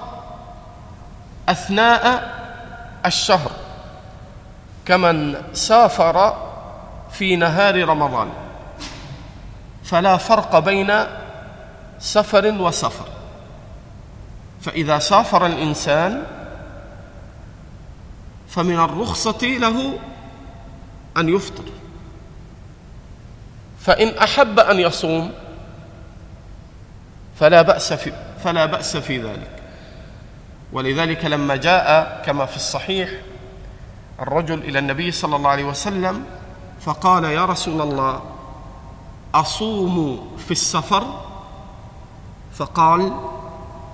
أثناء 1.49 2.35
الشهر 3.05 3.51
كمن 4.85 5.35
سافر 5.53 6.37
في 7.11 7.35
نهار 7.35 7.87
رمضان. 7.89 8.29
فلا 9.83 10.17
فرق 10.17 10.59
بين 10.59 10.93
سفر 11.99 12.61
وسفر. 12.61 13.07
فإذا 14.61 14.99
سافر 14.99 15.45
الإنسان 15.45 16.23
فمن 18.49 18.79
الرخصة 18.79 19.37
له 19.41 19.99
أن 21.17 21.29
يفطر. 21.35 21.63
فإن 23.81 24.17
أحب 24.17 24.59
أن 24.59 24.79
يصوم 24.79 25.31
فلا 27.39 27.61
بأس 27.61 27.93
في 27.93 28.13
فلا 28.43 28.65
بأس 28.65 28.97
في 28.97 29.21
ذلك. 29.23 29.54
ولذلك 30.75 31.25
لما 31.25 31.55
جاء 31.55 32.21
كما 32.25 32.45
في 32.45 32.55
الصحيح 32.55 33.09
الرجل 34.19 34.59
إلى 34.59 34.79
النبي 34.79 35.11
صلى 35.11 35.35
الله 35.35 35.49
عليه 35.49 35.63
وسلم 35.63 36.25
فقال 36.81 37.23
يا 37.23 37.45
رسول 37.45 37.81
الله 37.81 38.21
أصوم 39.35 40.27
في 40.37 40.51
السفر؟ 40.51 41.21
فقال 42.53 43.13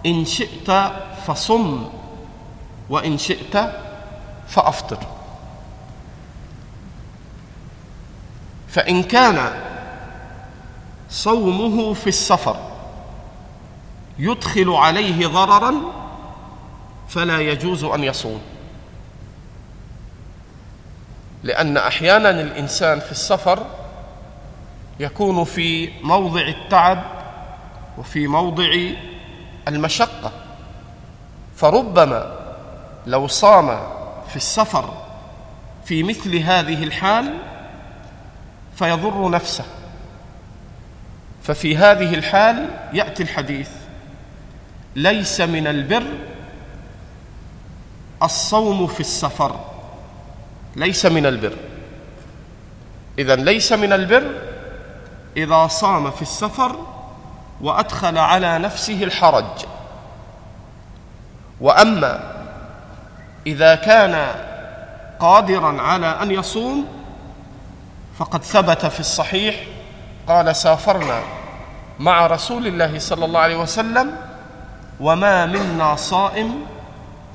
إن 0.06 0.26
شئت 0.26 0.72
فصم 1.28 1.88
وإن 2.89 3.17
شئت 3.17 3.58
فأفطر. 4.48 4.98
فإن 8.67 9.04
كان 9.04 9.54
صومه 11.10 11.94
في 11.94 12.08
السفر 12.08 12.56
يدخل 14.20 14.70
عليه 14.70 15.28
ضررا 15.28 16.01
فلا 17.12 17.39
يجوز 17.39 17.84
أن 17.84 18.04
يصوم. 18.04 18.41
لأن 21.43 21.78
أحيانا 21.78 22.30
الإنسان 22.30 23.00
في 23.00 23.12
السفر 23.12 23.65
يكون 25.00 25.43
في 25.43 25.89
موضع 26.04 26.41
التعب 26.41 27.04
وفي 27.97 28.28
موضع 28.28 28.74
المشقة. 29.67 30.32
فربما 31.56 32.36
لو 33.08 33.28
صام 33.28 33.80
في 34.30 34.36
السفر 34.36 34.93
في 35.86 36.04
مثل 36.04 36.36
هذه 36.38 36.84
الحال 36.84 37.38
فيضر 38.76 39.30
نفسه. 39.30 39.65
ففي 41.43 41.78
هذه 41.78 42.13
الحال 42.13 42.69
يأتي 42.93 43.24
الحديث 43.24 43.69
ليس 44.95 45.41
من 45.41 45.67
البر 45.67 46.31
الصوم 48.24 48.88
في 48.88 49.00
السفر. 49.00 49.56
ليس 50.76 51.06
من 51.06 51.26
البر. 51.26 51.58
اذا 53.20 53.36
ليس 53.36 53.74
من 53.74 53.94
البر 53.94 54.32
إذا 55.38 55.68
صام 55.68 56.12
في 56.12 56.22
السفر 56.22 56.76
وأدخل 57.62 58.18
على 58.18 58.60
نفسه 58.60 59.04
الحرج. 59.04 59.66
وأما 61.62 62.42
إذا 63.48 63.76
كان 63.76 64.28
قادرا 65.20 65.82
على 65.82 66.08
أن 66.08 66.32
يصوم 66.32 66.88
فقد 68.18 68.44
ثبت 68.44 68.86
في 68.86 69.00
الصحيح 69.00 69.56
قال 70.28 70.56
سافرنا 70.56 71.22
مع 72.00 72.28
رسول 72.28 72.68
الله 72.68 73.00
صلى 73.00 73.26
الله 73.26 73.40
عليه 73.40 73.58
وسلم 73.58 74.16
وما 75.00 75.46
منا 75.46 75.96
صائم 75.96 76.66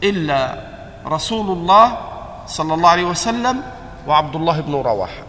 إلا 0.03 0.76
رسول 1.07 1.51
الله 1.59 1.99
صلى 2.47 2.75
الله 2.75 2.89
عليه 2.89 3.05
وسلم 3.05 3.63
وعبد 4.07 4.37
الله 4.37 4.61
بن 4.61 4.75
رواحه 4.75 5.23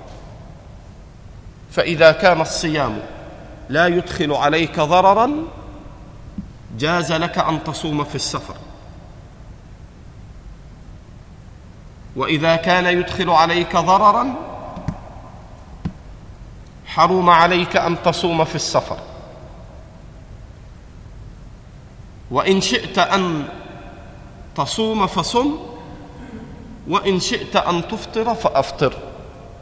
فاذا 1.72 2.12
كان 2.12 2.42
الصيام 2.42 3.00
لا 3.70 3.88
يدخل 3.88 4.34
عليك 4.34 4.80
ضررا 4.80 5.32
جاز 6.78 7.12
لك 7.12 7.38
ان 7.38 7.64
تصوم 7.64 8.04
في 8.04 8.16
السفر 8.16 8.56
واذا 12.16 12.56
كان 12.56 12.86
يدخل 13.00 13.30
عليك 13.30 13.76
ضررا 13.78 14.36
حرم 16.86 17.30
عليك 17.30 17.78
ان 17.78 18.04
تصوم 18.04 18.46
في 18.46 18.56
السفر 18.56 18.98
وان 22.32 22.62
شئت 22.62 22.98
ان 23.00 23.48
تصوم 24.56 25.08
فصم 25.08 25.58
وإن 26.90 27.20
شئت 27.20 27.56
أن 27.56 27.88
تفطر 27.88 28.36
فأفطر 28.36 28.94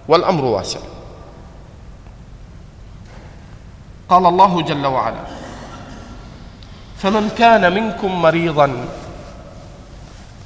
والأمر 0.07 0.45
واسع. 0.45 0.79
قال 4.09 4.25
الله 4.25 4.61
جل 4.61 4.85
وعلا 4.85 5.23
فمن 6.97 7.29
كان 7.37 7.73
منكم 7.73 8.21
مريضا 8.21 8.85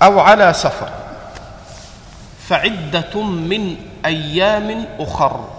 أو 0.02 0.20
على 0.20 0.54
سفر 0.54 0.89
فعدة 2.48 3.22
من 3.24 3.76
أيام 4.06 4.86
أخر. 5.00 5.50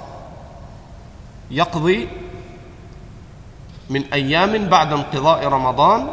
يقضي 1.51 2.09
من 3.91 4.05
أيام 4.13 4.69
بعد 4.69 4.93
انقضاء 4.93 5.47
رمضان 5.47 6.09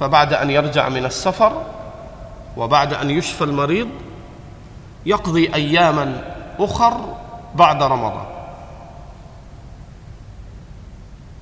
فبعد 0.00 0.32
أن 0.32 0.50
يرجع 0.50 0.88
من 0.88 1.04
السفر 1.04 1.62
وبعد 2.56 2.94
أن 2.94 3.10
يشفى 3.10 3.44
المريض 3.44 3.88
يقضي 5.06 5.54
أياما 5.54 6.34
أخر 6.58 7.14
بعد 7.54 7.82
رمضان. 7.82 8.26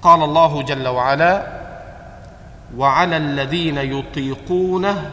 قال 0.03 0.23
الله 0.23 0.63
جل 0.63 0.89
وعلا 0.89 1.61
وعلى 2.77 3.17
الذين 3.17 3.79
يطيقونه 3.79 5.11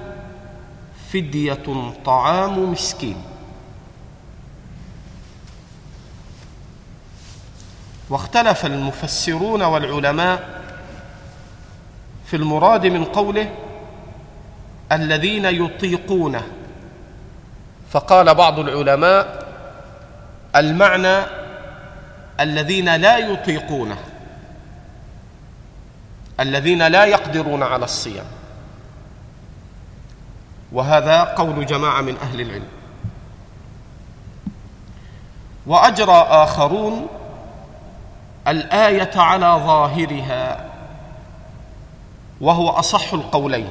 فدية 1.14 1.94
طعام 2.06 2.72
مسكين. 2.72 3.18
واختلف 8.10 8.66
المفسرون 8.66 9.62
والعلماء 9.64 10.62
في 12.26 12.36
المراد 12.36 12.86
من 12.86 13.06
قوله 13.06 13.52
الذين 14.92 15.46
يطيقونه. 15.46 16.44
فقال 17.92 18.36
بعض 18.36 18.60
العلماء 18.60 19.48
المعنى 20.56 21.26
الذين 22.40 22.96
لا 22.96 23.18
وهذا 30.72 31.24
قول 31.24 31.66
جماعة 31.66 32.02
من 32.02 32.18
أهل 32.18 32.42
العلم. 32.42 32.68
وأجرى 35.68 36.28
آخرون 36.30 37.08
الآية 38.48 39.12
على 39.16 39.46
ظاهرها 39.66 40.66
وهو 42.42 42.70
أصح 42.70 43.14
القولين. 43.14 43.70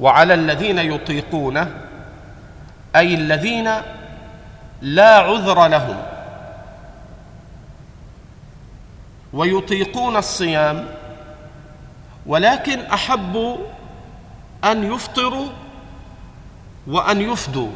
وعلى 0.00 0.34
الذين 0.34 0.78
يطيقونه 0.78 1.70
أي 2.96 3.14
الذين 3.14 3.70
لا 4.80 5.16
عذر 5.16 5.66
لهم. 5.66 6.02
ويطيقون 9.32 10.16
الصيام 10.16 10.88
ولكن 12.26 12.80
احبوا 12.80 13.56
أن 14.64 14.92
يفطروا 14.92 15.48
وأن 16.86 17.20
يفدوا. 17.20 17.70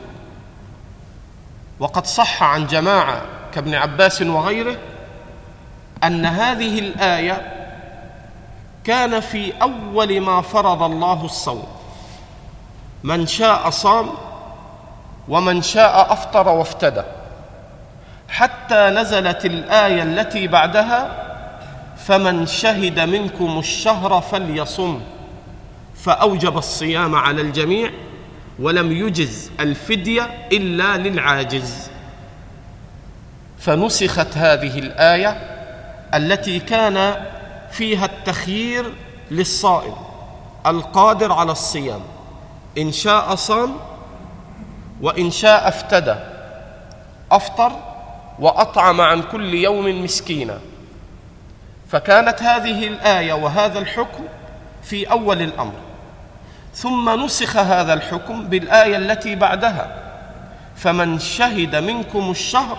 وقد 1.81 2.07
صح 2.07 2.43
عن 2.43 2.67
جماعة 2.67 3.23
كابن 3.55 3.75
عباس 3.75 4.23
وغيره 4.23 4.77
أن 6.05 6.27
هذه 6.27 6.79
الآية 6.79 7.53
كان 8.85 9.21
في 9.21 9.63
أول 9.63 10.21
ما 10.21 10.41
فرض 10.41 10.83
الله 10.83 11.25
الصوم. 11.25 11.82
من 13.05 13.27
شاء 13.27 13.71
صام 13.71 14.11
ومن 15.29 15.63
شاء 15.63 16.13
أفطر 16.13 16.49
وافتدى. 16.49 17.03
حتى 18.29 18.91
نزلت 18.91 19.45
الآية 19.45 20.03
التي 20.03 20.47
بعدها 20.47 21.23
فمن 21.97 22.47
شهد 22.47 23.01
منكم 23.01 23.59
الشهر 23.59 24.21
فليصم. 24.21 25.01
فأوجب 25.97 26.59
الصيام 26.59 27.15
على 27.15 27.43
الجميع 27.43 27.91
ولم 28.59 28.93
يجز 28.93 29.51
الفدية 29.61 30.23
إلا 30.53 30.97
للعاجز. 30.97 31.91
فنسخت 33.59 34.37
هذه 34.37 34.79
الآية 34.79 35.29
التي 36.15 36.59
كان 36.59 37.15
فيها 37.71 38.05
التخيير 38.05 38.95
للصائم 39.31 39.95
القادر 40.67 41.33
على 41.33 41.53
الصيام. 41.53 42.01
إن 42.79 42.93
شاء 42.93 43.35
صام 43.35 43.77
وإن 45.01 45.31
شاء 45.31 45.69
افتدى. 45.69 46.15
أفطر 47.31 47.73
وأطعم 48.39 49.01
عن 49.01 49.23
كل 49.23 49.55
يوم 49.55 50.05
مسكينا. 50.05 50.59
فكانت 51.89 52.43
هذه 52.43 52.87
الآية 52.87 53.33
وهذا 53.33 53.79
الحكم 53.79 54.25
في 54.83 55.11
أول 55.11 55.43
الأمر. 55.43 55.73
ثم 56.75 57.25
نسخ 57.25 57.57
هذا 57.57 57.95
الحكم 57.95 58.45
بالآية 58.45 58.97
التي 58.97 59.35
بعدها. 59.35 59.97
فمن 60.77 61.19
شهد 61.19 61.77
منكم 61.77 62.31
الشهر 62.31 62.79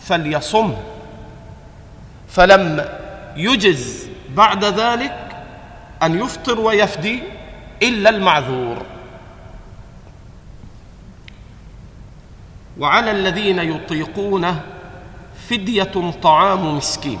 فليصم. 0.00 0.74
فلم 2.28 2.88
يجز 3.36 4.08
بعد 4.28 4.64
ذلك 4.64 5.26
أن 6.02 6.20
يفطر 6.20 6.60
ويفدي 6.60 7.22
إلا 7.82 8.10
المعذور. 8.10 8.82
وعلى 12.80 13.10
الذين 13.10 13.58
يطيقونه 13.58 14.60
فدية 15.48 16.12
طعام 16.22 16.76
مسكين. 16.76 17.20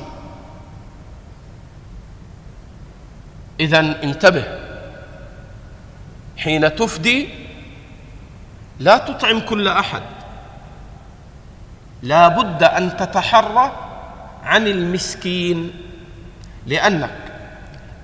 اذا 3.60 3.80
انتبه. 3.80 4.44
حين 6.36 6.74
تفدي 6.74 7.28
لا 8.78 8.98
تطعم 8.98 9.40
كل 9.40 9.68
أحد. 9.68 10.02
لا 12.02 12.28
بد 12.28 12.62
أن 12.62 12.96
تتحرى 12.96 13.72
عن 14.44 14.66
المسكين 14.66 15.72
لأنك 16.66 17.18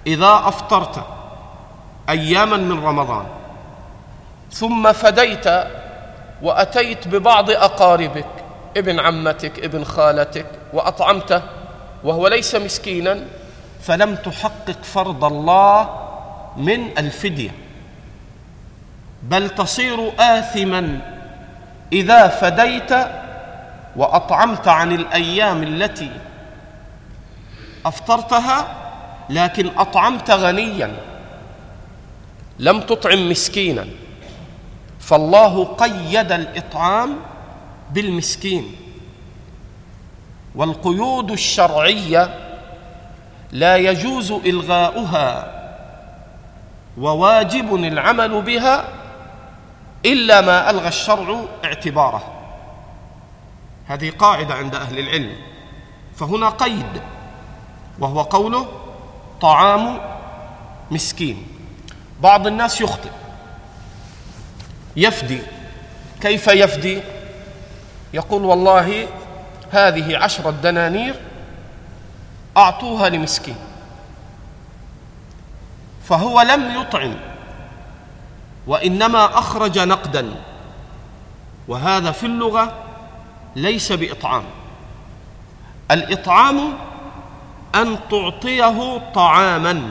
إذا 0.06 0.42
أفطرت 0.44 1.06
أياما 2.08 2.56
من 2.56 2.84
رمضان 2.84 3.26
ثم 4.50 4.92
فديت 4.92 5.46
وأتيت 6.42 7.08
ببعض 7.08 7.50
أقاربك 7.50 8.26
ابن 8.76 9.00
عمتك 9.00 9.64
ابن 9.64 9.84
خالتك 9.84 10.46
وأطعمته 10.72 11.42
وهو 12.04 12.28
ليس 12.28 12.54
مسكينا. 12.54 13.18
فلم 13.82 14.14
تحقق 14.14 14.82
فرض 14.82 15.24
الله 15.24 16.08
من 16.56 16.98
الفدية 16.98 17.50
بل 19.22 19.50
تصير 19.50 20.12
اثما 20.18 21.00
إذا 21.92 22.28
فديت 22.28 22.92
وأطعمت 23.96 24.68
عن 24.68 24.92
الأيام 24.92 25.62
التي 25.62 26.10
أفطرتها 27.86 28.66
لكن 29.30 29.70
أطعمت 29.78 30.30
غنيا. 30.30 30.96
لم 32.58 32.80
تطعم 32.80 33.30
مسكينا. 33.30 33.86
فالله 35.06 35.64
قيد 35.64 36.32
الإطعام 36.32 37.16
بالمسكين. 37.90 38.76
والقيود 40.54 41.30
الشرعية 41.30 42.34
لا 43.52 43.76
يجوز 43.76 44.32
إلغاؤها 44.32 45.52
وواجب 46.98 47.74
العمل 47.74 48.42
بها 48.42 48.88
إلا 50.06 50.40
ما 50.40 50.70
ألغى 50.70 50.88
الشرع 50.88 51.40
اعتباره. 51.64 52.22
هذه 53.86 54.10
قاعدة 54.10 54.54
عند 54.54 54.74
أهل 54.74 54.98
العلم. 54.98 55.36
فهنا 56.16 56.48
قيد 56.48 57.02
وهو 57.98 58.22
قوله 58.22 58.66
طعام 59.40 60.00
مسكين. 60.90 61.46
بعض 62.20 62.46
الناس 62.46 62.80
يخطئ. 62.80 63.10
يفدي. 64.96 65.42
كيف 66.20 66.46
يفدي؟ 66.46 67.02
يقول 68.14 68.44
والله 68.44 69.08
هذه 69.70 70.18
عشرة 70.18 70.50
دنانير 70.50 71.14
أعطوها 72.56 73.08
لمسكين. 73.08 73.56
فهو 76.04 76.40
لم 76.40 76.80
يطعم 76.80 77.14
وإنما 78.66 79.38
أخرج 79.38 79.78
نقدا. 79.78 80.34
وهذا 81.68 82.10
في 82.10 82.26
اللغة 82.26 82.72
ليس 83.56 83.92
بإطعام. 83.92 84.44
الإطعام 85.90 86.72
أن 87.74 87.98
تعطيه 88.10 88.98
طعاما. 89.14 89.82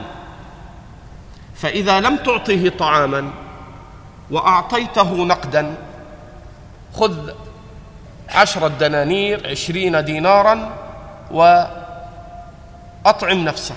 فإذا 1.55 1.99
لم 1.99 2.15
تعطه 2.15 2.69
طعاما 2.69 3.31
وأعطيته 4.31 5.25
نقدا. 5.25 5.75
خذ 6.93 7.31
عشرة 8.29 8.67
دنانير 8.67 9.49
عشرين 9.49 10.05
دينارا 10.05 10.73
وأطعم 11.31 13.37
نفسك. 13.37 13.75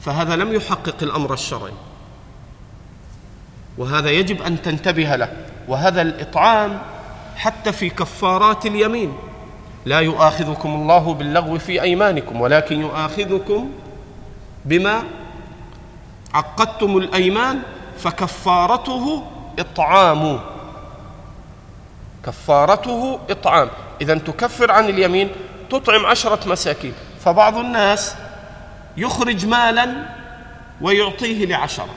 فهذا 0.00 0.36
لم 0.36 0.54
يحقق 0.54 0.96
الأمر 1.02 1.32
الشرعي. 1.32 1.72
وهذا 3.78 4.10
يجب 4.10 4.42
أن 4.42 4.62
تنتبه 4.62 5.16
له. 5.16 5.32
وهذا 5.68 6.02
الإطعام 6.02 6.78
حتى 7.36 7.72
في 7.72 7.90
كفارات 7.90 8.66
اليمين. 8.66 9.16
لا 9.86 10.00
يؤاخذكم 10.00 10.74
الله 10.74 11.14
باللغو 11.14 11.58
في 11.58 11.82
أيمانكم 11.82 12.40
ولكن 12.40 12.80
يؤاخذكم 12.80 13.70
بما 14.64 15.02
عقدتم 16.34 16.96
الأيمان 16.96 17.62
فكفارته 17.98 19.22
إطعام. 19.58 20.40
كفارته 22.24 23.18
إطعام. 23.30 23.68
إذا 24.00 24.14
تكفر 24.14 24.70
عن 24.70 24.84
اليمين 24.84 25.30
تطعم 25.70 26.06
عشرة 26.06 26.48
مساكين. 26.48 26.92
فبعض 27.20 27.56
الناس 27.56 28.14
يخرج 28.96 29.46
مالا 29.46 29.94
ويعطيه 30.80 31.46
لعشرة. 31.46 31.94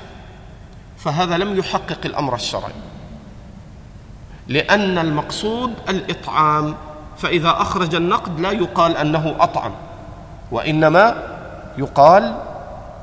فهذا 0.98 1.38
لم 1.38 1.60
يحقق 1.60 2.00
الأمر 2.06 2.36
الشرعي. 2.36 2.74
لأن 4.48 4.98
المقصود 4.98 5.74
الإطعام 5.90 6.76
فإذا 7.18 7.50
أخرج 7.50 7.96
النقد 7.96 8.40
لا 8.40 8.52
يقال 8.52 8.98
أنه 8.98 9.36
أطعم 9.40 9.72
وإنما 10.52 11.38
يقال 11.78 12.38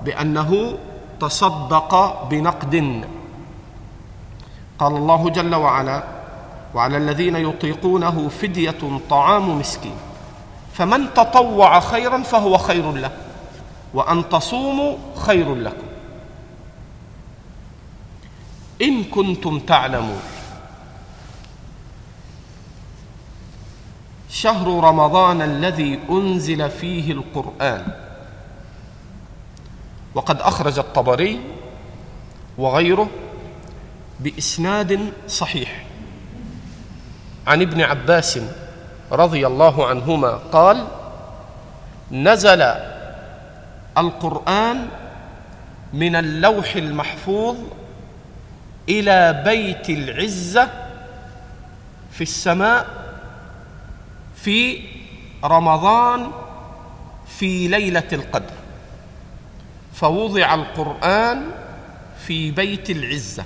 بأنه 0.04 0.78
تصدق 1.20 2.22
بنقد. 2.30 3.04
قال 4.78 4.96
الله 4.96 5.30
جل 5.30 5.54
وعلا 5.54 6.02
وعلى 6.74 6.96
الذين 6.96 7.36
يطيقونه 7.36 8.28
فدية 8.28 9.00
طعام 9.10 9.58
مسكين 9.58 9.96
فمن 10.72 11.14
تطوع 11.14 11.80
خيرا 11.80 12.22
فهو 12.22 12.58
خير 12.58 12.92
له 12.92 13.10
وأن 13.94 14.28
تصوموا 14.28 14.96
خير 15.16 15.54
لكم. 15.54 15.86
إن 18.82 19.04
كنتم 19.04 19.58
تعلمون. 19.58 20.22
شهر 24.30 24.84
رمضان 24.84 25.42
الذي 25.42 26.00
أنزل 26.10 26.70
فيه 26.70 27.12
القرآن 27.12 28.07
وقد 30.14 30.40
أخرج 30.40 30.78
الطبري 30.78 31.40
وغيره 32.58 33.08
بإسناد 34.20 35.12
صحيح. 35.28 35.84
عن 37.46 37.62
ابن 37.62 37.80
عباس 37.80 38.38
رضي 39.12 39.46
الله 39.46 39.86
عنهما 39.88 40.30
قال 40.30 40.86
نزل 42.12 42.62
القرآن 43.98 44.88
من 45.92 46.16
اللوح 46.16 46.76
المحفوظ 46.76 47.56
إلى 48.88 49.42
بيت 49.44 49.90
العزة 49.90 50.68
في 52.12 52.20
السماء 52.20 52.86
في 54.36 54.82
رمضان 55.44 56.30
في 57.26 57.68
ليلة 57.68 58.08
القدر. 58.12 58.57
فوضع 60.00 60.54
القرآن 60.54 61.50
في 62.26 62.50
بيت 62.50 62.90
العزة. 62.90 63.44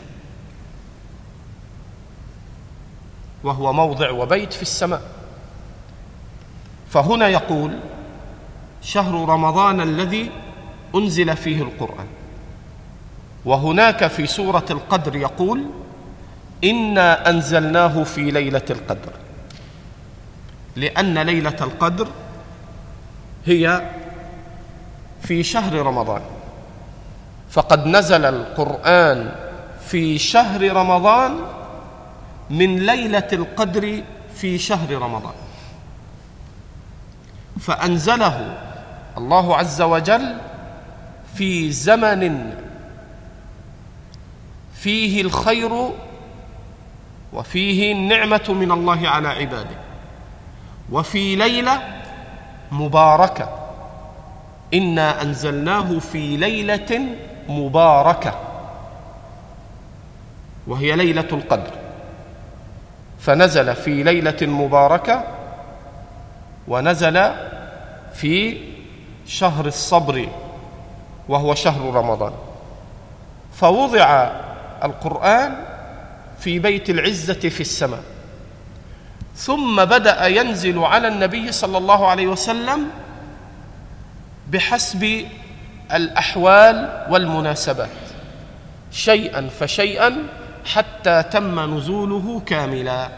وهو 3.45 3.73
موضع 3.73 4.11
وبيت 4.11 4.53
في 4.53 4.63
السماء. 4.63 5.03
فهنا 6.91 7.29
يقول 7.29 7.79
شهر 8.83 9.29
رمضان 9.29 9.81
الذي 9.81 10.31
أنزل 10.95 11.37
فيه 11.37 11.63
القرآن. 11.63 12.07
وهناك 13.45 14.07
في 14.07 14.27
سورة 14.27 14.67
القدر 14.71 15.17
يقول 15.17 15.65
إنا 16.65 17.31
أنزلناه 17.31 18.03
في 18.03 18.31
ليلة 18.31 18.67
القدر. 18.71 19.13
لأن 20.77 21.19
ليلة 21.19 21.57
القدر 21.61 22.09
هي 23.47 23.91
في 25.23 25.43
شهر 25.43 25.75
رمضان. 25.87 26.23
فقد 27.53 27.87
نزل 27.87 28.25
القرآن 28.25 29.33
في 29.89 30.19
شهر 30.19 30.73
رمضان 30.73 31.39
من 32.51 32.87
ليلة 32.87 33.29
القدر 33.33 34.03
في 34.35 34.59
شهر 34.59 34.93
رمضان. 34.93 35.35
فأنزله 37.61 38.59
الله 39.19 39.57
عز 39.57 39.83
وجل 39.83 40.37
في 41.35 41.73
زمن 41.73 42.55
فيه 44.75 45.23
الخير 45.23 45.91
وفيه 47.33 47.93
النعمة 47.93 48.47
من 48.49 48.73
الله 48.73 49.09
على 49.09 49.29
عباده. 49.29 49.77
وفي 50.93 51.37
ليلة 51.37 51.83
مباركة. 52.73 53.49
إنا 54.75 55.23
أنزلناه 55.23 55.99
في 55.99 56.37
ليلة 56.37 57.01
مباركة. 57.49 58.35
وهي 60.67 60.97
ليلة 60.97 61.29
القدر. 61.33 61.71
فنزل 63.21 63.75
في 63.75 64.03
ليلة 64.03 64.37
مباركة 64.43 65.25
ونزل 66.69 67.31
في 68.15 68.59
شهر 69.27 69.67
الصبر 69.67 70.29
وهو 71.29 71.55
شهر 71.55 71.95
رمضان. 71.95 72.33
فوضع 73.55 74.31
القرآن 74.85 75.57
في 76.39 76.59
بيت 76.59 76.91
العزة 76.91 77.49
في 77.49 77.61
السماء. 77.61 78.03
ثم 79.37 79.85
بدأ 79.85 80.27
ينزل 80.27 80.79
على 80.79 81.09
النبي 81.09 81.53
صلى 81.53 81.79
الله 81.79 82.07
عليه 82.07 82.27
وسلم 82.27 82.87
بحسب 84.49 85.27
الأحوال 85.93 87.07
والمناسبات 87.11 87.89
شيئا 88.91 89.49
فشيئا 89.49 90.17
حتى 90.65 91.23
تم 91.23 91.77
نزوله 91.77 92.43
كاملا. 92.47 93.09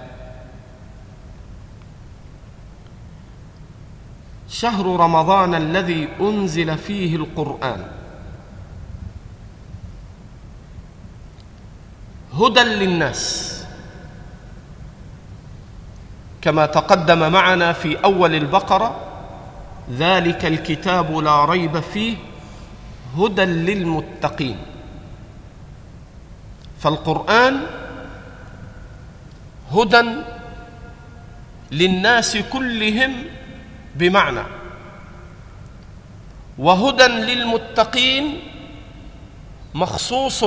شهر 4.49 4.87
رمضان 4.87 5.55
الذي 5.55 6.09
أنزل 6.21 6.79
فيه 6.79 7.17
القرآن. 7.17 7.85
هدى 12.33 12.61
للناس. 12.61 13.51
كما 16.43 16.67
تقدم 16.67 17.33
معنا 17.33 17.73
في 17.73 18.05
أول 18.05 18.35
البقرة 18.35 18.97
ذلك 19.91 20.45
الكتاب 20.45 21.17
لا 21.17 21.45
ريب 21.45 21.81
فيه 21.81 22.17
هدى 23.19 23.45
للمتقين. 23.45 24.57
فالقرآن 26.81 27.61
هدى 29.73 30.03
للناس 31.73 32.37
كلهم 32.37 33.13
بمعنى 33.97 34.43
وهدى 36.59 37.07
للمتقين 37.07 38.39
مخصوص 39.75 40.45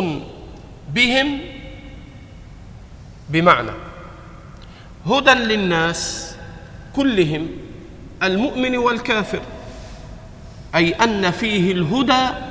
بهم 0.94 1.40
بمعنى. 3.30 3.72
هدى 5.06 5.32
للناس 5.32 6.36
كلهم 6.96 7.48
المؤمن 8.24 8.78
والكافر 8.78 9.42
أي 10.76 10.92
أن 10.92 11.32
فيه 11.32 11.72
الهدى 11.72 12.47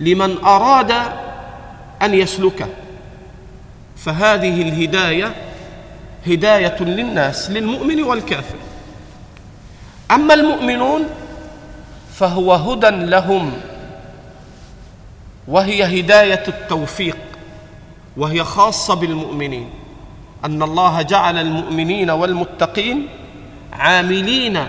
لمن 0.00 0.44
أراد 0.44 0.92
أن 2.02 2.14
يسلكه 2.14 2.66
فهذه 3.96 4.62
الهداية 4.62 5.34
هداية 6.26 6.82
للناس 6.82 7.50
للمؤمن 7.50 8.02
والكافر. 8.02 8.56
أما 10.10 10.34
المؤمنون 10.34 11.04
فهو 12.14 12.52
هدى 12.52 12.90
لهم 12.90 13.52
وهي 15.48 16.00
هداية 16.00 16.44
التوفيق 16.48 17.16
وهي 18.16 18.44
خاصة 18.44 18.94
بالمؤمنين. 18.94 19.70
أن 20.44 20.62
الله 20.62 21.02
جعل 21.02 21.38
المؤمنين 21.38 22.10
والمتقين 22.10 23.08
عاملين 23.72 24.64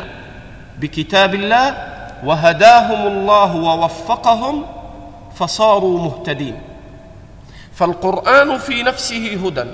بكتاب 0.80 1.36
الله 1.36 1.78
وهداهم 2.24 3.08
الله 3.08 3.56
ووفقهم 3.56 4.66
فصاروا 5.40 6.00
مهتدين. 6.00 6.62
فالقرآن 7.74 8.58
في 8.58 8.84
نفسه 8.84 9.40
هدى. 9.46 9.66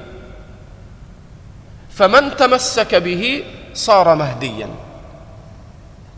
فمن 1.89 2.35
تمسك 2.35 2.95
به 2.95 3.43
صار 3.73 4.15
مهديا. 4.15 4.69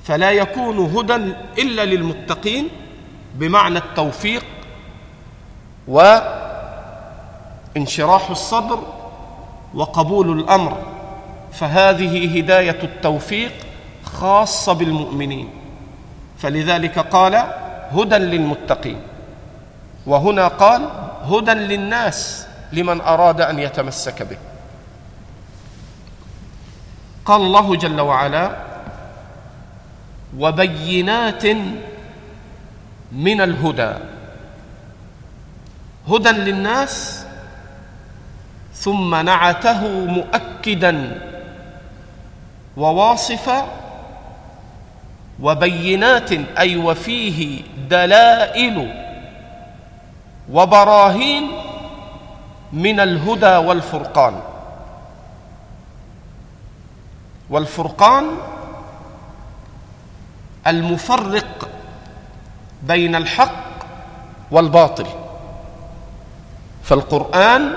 فلا 0.03 0.31
يكون 0.31 0.79
هدى 0.79 1.15
إلا 1.57 1.85
للمتقين 1.85 2.67
بمعنى 3.35 3.77
التوفيق 3.79 4.45
وانشراح 7.75 8.29
الصدر 8.29 8.79
وقبول 9.73 10.39
الأمر. 10.39 10.77
فهذه 11.51 12.37
هداية 12.37 12.79
التوفيق 12.83 13.51
خاصة 14.03 14.73
بالمؤمنين. 14.73 15.49
فلذلك 16.37 16.99
قال 16.99 17.35
هدى 17.91 18.15
للمتقين. 18.17 19.01
وهنا 20.07 20.47
قال 20.47 20.89
هدى 21.23 21.51
للناس 21.51 22.47
لمن 22.71 23.01
أراد 23.01 23.41
أن 23.41 23.59
يتمسك 23.59 24.21
به. 24.23 24.37
قال 27.25 27.41
الله 27.41 27.75
جل 27.75 28.01
وعلا 28.01 28.51
وبينات 30.37 31.45
من 33.11 33.41
الهدى. 33.41 33.93
هدى 36.07 36.29
للناس 36.29 37.25
ثم 38.73 39.15
نعته 39.15 39.87
مؤكدا 40.05 41.21
وواصفا 42.77 43.67
وبينات 45.41 46.31
أي 46.57 46.77
وفيه 46.77 47.61
دلائل 47.89 49.06
وبراهين 50.51 51.51
من 52.73 52.99
الهدى 52.99 53.55
والفرقان. 53.55 54.39
والفرقان 57.49 58.25
المفرق 60.67 61.69
بين 62.83 63.15
الحق 63.15 63.63
والباطل. 64.51 65.05
فالقرآن 66.83 67.73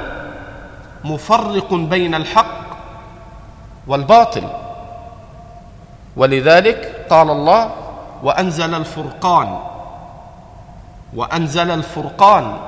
مفرق 1.05 1.75
بين 1.75 2.15
الحق 2.15 2.61
والباطل. 3.87 4.49
ولذلك 6.17 7.07
قال 7.11 7.31
الله 7.31 7.71
وأنزل 8.23 8.75
الفرقان 8.75 9.59
وأنزل 11.15 11.71
الفرقان 11.71 12.59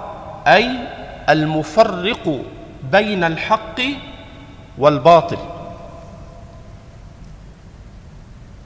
أي 0.46 0.78
المفرق 1.28 2.44
بين 2.92 3.24
الحق 3.24 3.80
والباطل. 4.78 5.38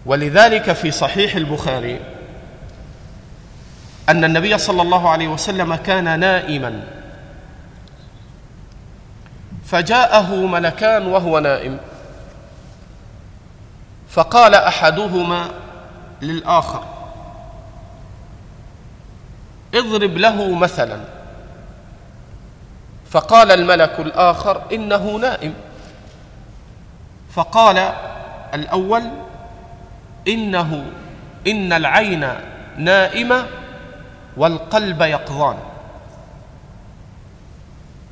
ولذلك 0.07 0.73
في 0.73 0.91
صحيح 0.91 1.35
البخاري 1.35 2.01
أن 4.09 4.25
النبي 4.25 4.59
صلى 4.59 4.83
الله 4.83 5.11
عليه 5.11 5.29
وسلم 5.29 5.75
كان 5.75 6.21
نائما. 6.21 6.85
فجاءه 9.65 10.35
ملكان 10.35 11.07
وهو 11.07 11.39
نائم. 11.39 11.79
فقال 14.09 14.55
أحدهما 14.55 15.49
للآخر 16.23 16.96
اضرب 19.75 20.17
له 20.19 20.55
مثلا. 20.55 21.01
فقال 23.11 23.51
الملك 23.51 24.01
الآخر 24.01 24.63
إنه 24.73 25.17
نائم. 25.17 25.55
فقال 27.33 27.93
الأول 28.55 29.03
إنه 30.29 30.85
إن 31.47 31.73
العين 31.73 32.29
نائمة 32.79 33.47
والقلب 34.37 35.03
يقظان. 35.03 35.57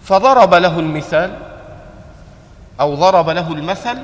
فضرب 0.04 0.54
له 0.54 0.78
المثال 0.78 1.36
أو 2.80 2.94
ضرب 2.94 3.30
له 3.30 3.52
المثل 3.52 3.98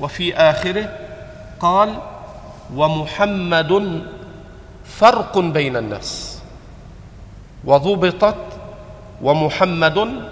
وفي 0.00 0.36
آخره 0.36 0.88
قال 1.60 1.98
ومحمد 2.74 4.02
فرق 4.84 5.38
بين 5.38 5.76
الناس. 5.76 6.39
وضبطت 7.64 8.46
ومحمد 9.22 10.28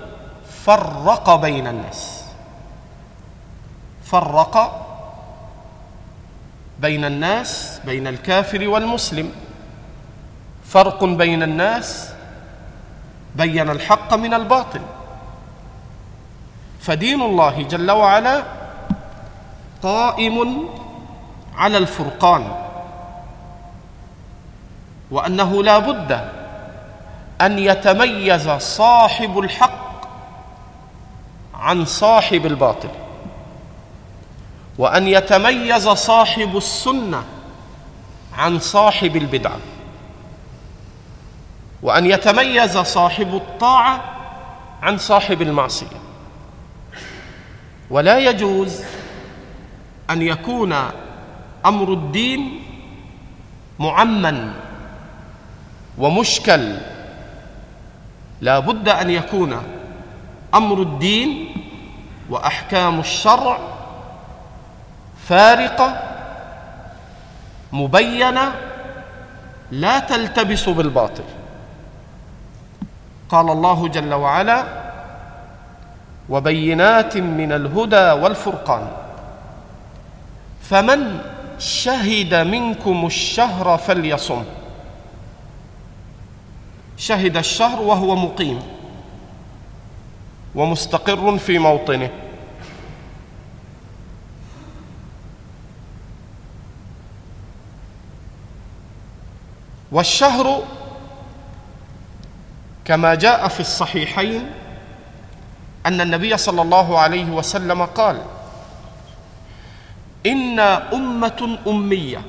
فرق 0.65 1.37
بين 1.37 1.67
الناس. 1.67 2.25
فرق 4.05 4.85
بين 6.81 7.05
الناس 7.05 7.81
بين 7.85 8.07
الكافر 8.07 8.69
والمسلم. 8.69 9.33
فرق 10.65 11.05
بين 11.05 11.43
الناس 11.43 12.13
بين 13.37 13.71
الحق 13.71 14.15
من 14.15 14.35
الباطل. 14.35 14.81
فدين 16.81 17.23
الله 17.23 17.63
جل 17.63 17.91
وعلا 17.91 18.43
قائم 19.83 20.69
على 21.57 21.79
الفرقان 21.79 22.45
وأنه 25.11 25.63
لا 25.63 25.79
بد 25.79 26.38
أن 27.41 27.59
يتميز 27.59 28.51
صاحب 28.51 29.39
الحق 29.39 30.09
عن 31.55 31.85
صاحب 31.85 32.47
الباطل. 32.47 32.91
وأن 34.79 35.09
يتميز 35.09 35.89
صاحب 35.89 36.57
السنة 36.57 37.25
عن 38.39 38.59
صاحب 38.59 39.17
البدعة. 39.17 39.59
وأن 41.83 42.07
يتميز 42.07 42.79
صاحب 42.79 43.35
الطاعة 43.35 44.05
عن 44.83 44.99
صاحب 44.99 45.43
المعصية. 45.43 45.87
ولا 47.91 48.19
يجوز 48.19 48.83
أن 50.11 50.23
يكون 50.23 50.75
أمر 51.67 51.93
الدين 51.93 52.63
معمن 53.79 54.53
ومشكل 55.99 56.77
لا 58.41 58.59
بد 58.59 58.89
أن 58.89 59.11
يكون 59.11 59.63
أمر 60.55 60.83
الدين 60.83 61.55
وأحكام 62.31 63.01
الشرع 63.01 63.59
فارقة 65.27 66.03
مبينة 67.73 68.53
لا 69.71 69.99
تلتبس 69.99 70.69
بالباطل. 70.69 71.25
قال 73.29 73.51
الله 73.51 73.89
جل 73.89 74.15
وعلا 74.15 74.65
وبينات 76.29 77.17
من 77.17 77.53
الهدى 77.53 78.11
والفرقان 78.23 78.89
فمن 80.63 81.21
شهد 81.59 82.35
منكم 82.35 83.07
الشهر 83.07 83.79
فليصم. 83.79 84.45
شهد 87.09 87.37
الشهر 87.37 87.83
وهو 87.83 88.17
مقيم 88.17 88.61
ومستقر 90.55 91.39
في 91.39 91.59
موطنه. 91.59 92.11
والشهر 99.93 100.63
كما 102.85 103.15
جاء 103.15 103.49
في 103.49 103.61
الصحيحين 103.61 104.51
أن 105.87 106.01
النبي 106.01 106.37
صلى 106.37 106.63
الله 106.63 106.99
عليه 106.99 107.25
وسلم 107.25 107.85
قال 107.85 108.23
أنا 110.27 110.93
أمة 110.93 111.59
أمية 111.67 112.21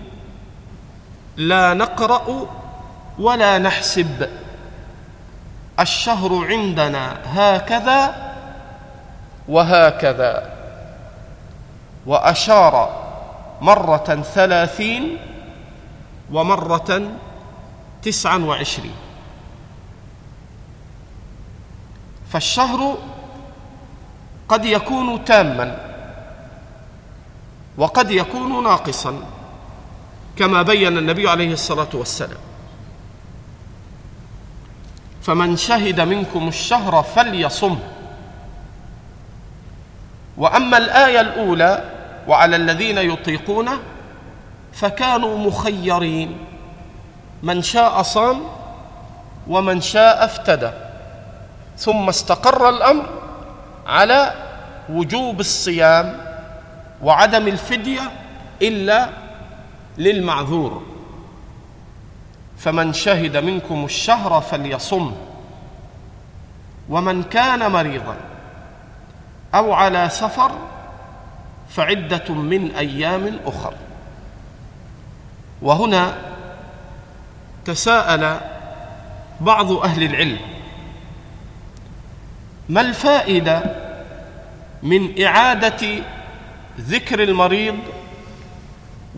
لا 1.37 1.73
نقرأ 1.73 2.47
ولا 3.19 3.57
نحسب. 3.57 4.29
الشهر 5.79 6.45
عندنا 6.45 7.17
هكذا 7.25 8.31
وهكذا. 9.47 10.53
وأشار 12.05 13.05
مرة 13.61 14.21
ثلاثين 14.33 15.17
ومرة 16.31 17.11
تسعا 18.01 18.37
وعشرين. 18.37 18.95
فالشهر 22.29 22.97
قد 24.49 24.65
يكون 24.65 25.25
تاما 25.25 25.77
وقد 27.77 28.11
يكون 28.11 28.63
ناقصا 28.63 29.23
كما 30.35 30.61
بين 30.61 30.97
النبي 30.97 31.29
عليه 31.29 31.53
الصلاة 31.53 31.89
والسلام. 31.93 32.48
فمن 35.21 35.57
شهد 35.57 36.01
منكم 36.01 36.47
الشهر 36.47 37.03
فليصم. 37.03 37.79
وأما 40.37 40.77
الآية 40.77 41.21
الأولى 41.21 41.83
وعلى 42.27 42.55
الذين 42.55 42.97
يطيقونه 42.97 43.79
فكانوا 44.73 45.37
مخيرين. 45.37 46.37
من 47.43 47.61
شاء 47.61 48.01
صام 48.01 48.41
ومن 49.47 49.81
شاء 49.81 50.25
افتدى. 50.25 50.71
ثم 51.77 52.09
استقر 52.09 52.69
الأمر 52.69 53.05
على 53.87 54.33
وجوب 54.89 55.39
الصيام 55.39 56.17
وعدم 57.03 57.47
الفدية 57.47 58.11
إلا 58.61 59.09
للمعذور. 59.97 60.88
فمن 62.59 62.93
شهد 62.93 63.37
منكم 63.37 63.85
الشهر 63.85 64.41
فليصم 64.41 65.11
ومن 66.89 67.23
كان 67.23 67.71
مريضا 67.71 68.15
أو 69.55 69.73
على 69.73 70.09
سفر 70.09 70.51
فعدة 71.69 72.33
من 72.33 72.71
أيام 72.71 73.39
أخر. 73.45 73.73
وهنا 75.61 76.13
تساءل 77.65 78.39
بعض 79.41 79.71
أهل 79.71 80.03
العلم 80.03 80.39
ما 82.69 82.81
الفائدة 82.81 83.63
من 84.83 85.23
إعادة 85.23 85.87
ذكر 86.79 87.23
المريض 87.23 87.77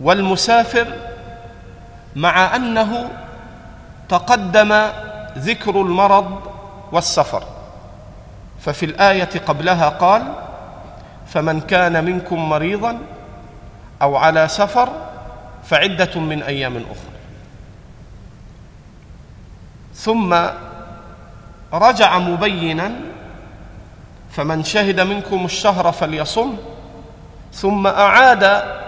والمسافر 0.02 0.86
مع 2.16 2.56
أنه 2.56 3.10
تقدم 4.12 4.70
ذكر 5.38 5.80
المرض 5.80 6.40
والسفر. 6.92 7.42
ففي 8.60 8.86
الآية 8.86 9.30
قبلها 9.46 9.88
قال 9.88 10.22
فمن 11.26 11.60
كان 11.60 12.04
منكم 12.04 12.48
مريضا 12.48 12.98
أو 14.02 14.16
على 14.16 14.48
سفر 14.48 14.88
فعدة 15.64 16.20
من 16.20 16.42
أيام 16.42 16.76
أخرى. 16.76 17.12
ثم 19.94 20.36
رجع 21.72 22.18
مبينا 22.18 22.92
فمن 24.30 24.64
شهد 24.64 25.00
منكم 25.00 25.44
الشهر 25.44 25.92
فليصم. 25.92 26.56
ثم 27.52 27.86
أعاد 27.86 28.44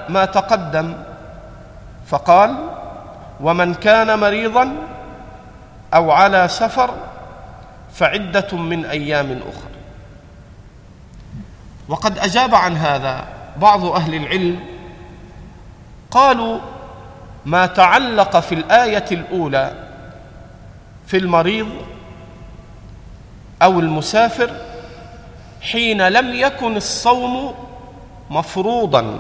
ما 0.08 0.24
تقدم 0.24 0.94
فقال 2.06 2.56
ومن 3.40 3.74
كان 3.74 4.18
مريضا 4.18 4.72
أو 5.94 6.10
على 6.10 6.48
سفر 6.48 6.94
فعدة 7.94 8.56
من 8.56 8.84
أيام 8.86 9.40
اخر 9.48 9.68
وقد 11.88 12.18
أجاب 12.18 12.54
عن 12.54 12.76
هذا 12.76 13.24
بعض 13.56 13.84
أهل 13.84 14.14
العلم 14.14 14.60
قالوا 16.10 16.58
ما 17.46 17.66
تعلق 17.66 18.40
في 18.40 18.54
الآية 18.54 19.04
الأولى 19.12 19.72
في 21.06 21.16
المريض 21.16 21.68
أو 23.62 23.80
المسافر 23.80 24.50
حين 25.62 26.08
لم 26.08 26.34
يكن 26.34 26.76
الصوم 26.76 27.54
مفروضا 28.30 29.18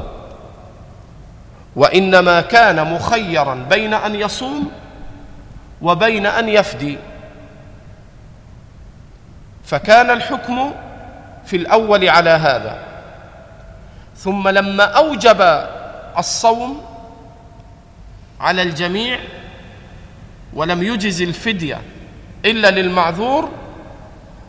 وإنما 1.76 2.40
كان 2.40 2.94
مخيرا 2.94 3.54
بين 3.54 3.94
أن 3.94 4.14
يصوم 4.14 4.70
وبين 5.84 6.26
أن 6.26 6.48
يفدي. 6.48 6.98
فكان 9.64 10.10
الحكم 10.10 10.72
في 11.46 11.56
الأول 11.56 12.08
على 12.08 12.30
هذا. 12.30 12.78
ثم 14.16 14.48
لما 14.48 14.84
أوجب 14.84 15.66
الصوم 16.18 16.82
على 18.40 18.62
الجميع 18.62 19.18
ولم 20.54 20.82
يجز 20.82 21.22
الفدية 21.22 21.80
إلا 22.44 22.70
للمعذور 22.70 23.50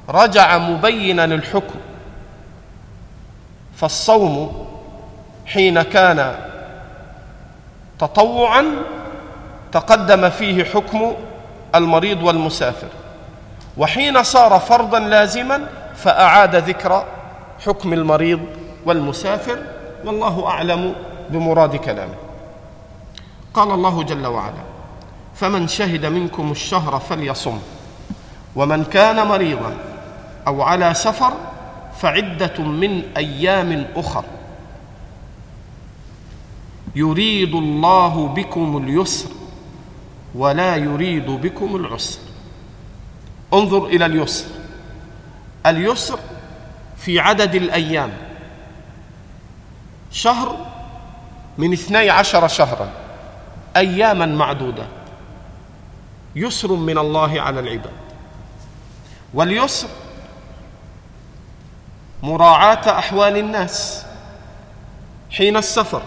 رجع 0.10 0.58
مبينا 0.58 1.26
الحكم 1.26 1.80
فالصوم 3.76 4.66
حين 5.46 5.82
كان 5.82 6.36
تطوعا 8.00 8.66
تقدم 9.76 10.30
فيه 10.30 10.64
حكم 10.64 11.14
المريض 11.76 12.24
والمسافر. 12.24 12.88
وحين 13.78 14.24
صار 14.24 14.60
فرضا 14.60 15.00
لازما 15.00 15.70
فأعاد 15.96 16.56
ذكر 16.56 17.06
حكم 17.66 17.94
المريض 17.94 18.40
والمسافر 18.86 19.60
والله 20.06 20.48
أعلم 20.48 20.96
بمراد 21.30 21.76
كلامه. 21.76 22.16
قال 23.54 23.72
الله 23.72 24.04
جل 24.04 24.28
وعلا 24.28 24.64
فمن 25.36 25.68
شهد 25.68 26.06
منكم 26.06 26.52
الشهر 26.52 27.00
فليصم 27.00 27.60
ومن 28.56 28.84
كان 28.84 29.28
مريضا 29.28 29.74
أو 30.48 30.62
على 30.62 30.94
سفر 30.94 31.34
فعدة 32.00 32.64
من 32.64 33.04
أيام 33.18 33.88
أخر. 33.96 34.24
يريد 36.96 37.56
الله 37.56 38.28
بكم 38.28 38.84
اليسر. 38.84 39.30
ولا 40.36 40.76
يريد 40.76 41.26
بكم 41.26 41.76
العسر. 41.76 42.20
انظر 43.54 43.86
إلى 43.86 44.06
اليسر. 44.06 44.46
اليسر 45.66 46.20
في 46.98 47.20
عدد 47.20 47.56
الأيام. 47.56 48.14
شهر 50.12 50.66
من 51.58 51.74
اثني 51.74 52.10
عشر 52.10 52.48
شهرا. 52.48 52.90
أياما 53.78 54.26
معدودة. 54.26 54.88
يسر 56.36 56.72
من 56.72 56.98
الله 56.98 57.42
على 57.42 57.60
العباد. 57.60 57.92
واليسر 59.34 59.88
مراعاة 62.24 63.00
أحوال 63.00 63.38
الناس. 63.38 64.06
حين 65.32 65.58
السفر 65.58 66.02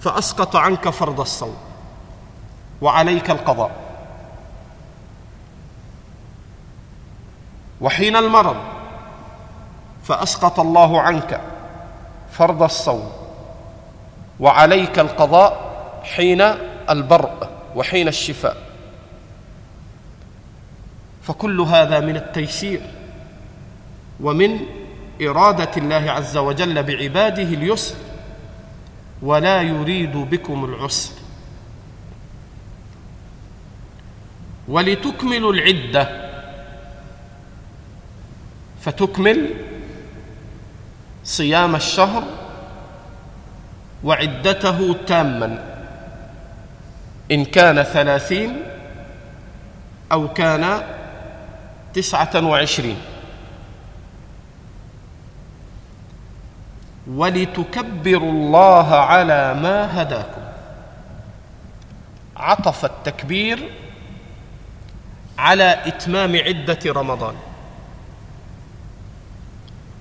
فأسقط 0.00 0.56
عنك 0.56 0.88
فرض 0.88 1.20
الصوم. 1.20 1.56
وعليك 2.80 3.30
القضاء. 3.30 3.70
وحين 7.80 8.16
المرض 8.16 8.56
فأسقط 10.04 10.60
الله 10.60 11.00
عنك 11.00 11.40
فرض 12.32 12.62
الصوم 12.62 13.12
وعليك 14.40 14.98
القضاء 14.98 15.76
حين 16.02 16.40
البرء 16.90 17.48
وحين 17.76 18.08
الشفاء. 18.08 18.56
فكل 21.22 21.60
هذا 21.60 22.00
من 22.00 22.16
التيسير 22.16 22.80
ومن 24.20 24.60
إرادة 25.22 25.70
الله 25.76 26.10
عز 26.10 26.36
وجل 26.36 26.82
بعباده 26.82 27.42
اليسر 27.42 27.94
ولا 29.22 29.62
يريد 29.62 30.16
بكم 30.16 30.64
العسر. 30.64 31.25
ولتكملوا 34.68 35.52
العدة. 35.52 36.30
فتكمل 38.80 39.50
صيام 41.24 41.76
الشهر 41.76 42.24
وعدته 44.04 44.96
تاما. 45.06 45.64
إن 47.30 47.44
كان 47.44 47.82
ثلاثين 47.82 48.62
أو 50.12 50.28
كان 50.32 50.82
تسعة 51.94 52.46
وعشرين. 52.46 52.96
ولتكبروا 57.06 58.32
الله 58.32 58.94
على 58.94 59.54
ما 59.54 60.02
هداكم. 60.02 60.42
عطف 62.36 62.84
التكبير 62.84 63.70
على 65.38 65.78
إتمام 65.86 66.36
عدة 66.36 66.78
رمضان. 66.86 67.34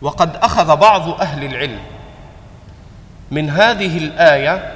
وقد 0.01 0.35
أخذ 0.35 0.75
بعض 0.75 1.09
أهل 1.21 1.43
العلم 1.43 1.81
من 3.31 3.49
هذه 3.49 3.97
الآية 3.97 4.71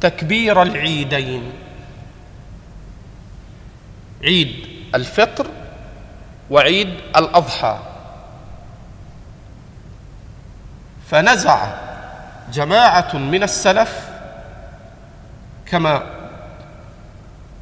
تكبير 0.00 0.62
العيدين. 0.62 1.52
عيد 4.22 4.66
الفطر 4.94 5.46
وعيد 6.50 6.94
الأضحى. 7.16 7.78
فنزع 11.10 11.66
جماعة 12.52 13.16
من 13.16 13.42
السلف 13.42 14.10
كما 15.66 16.02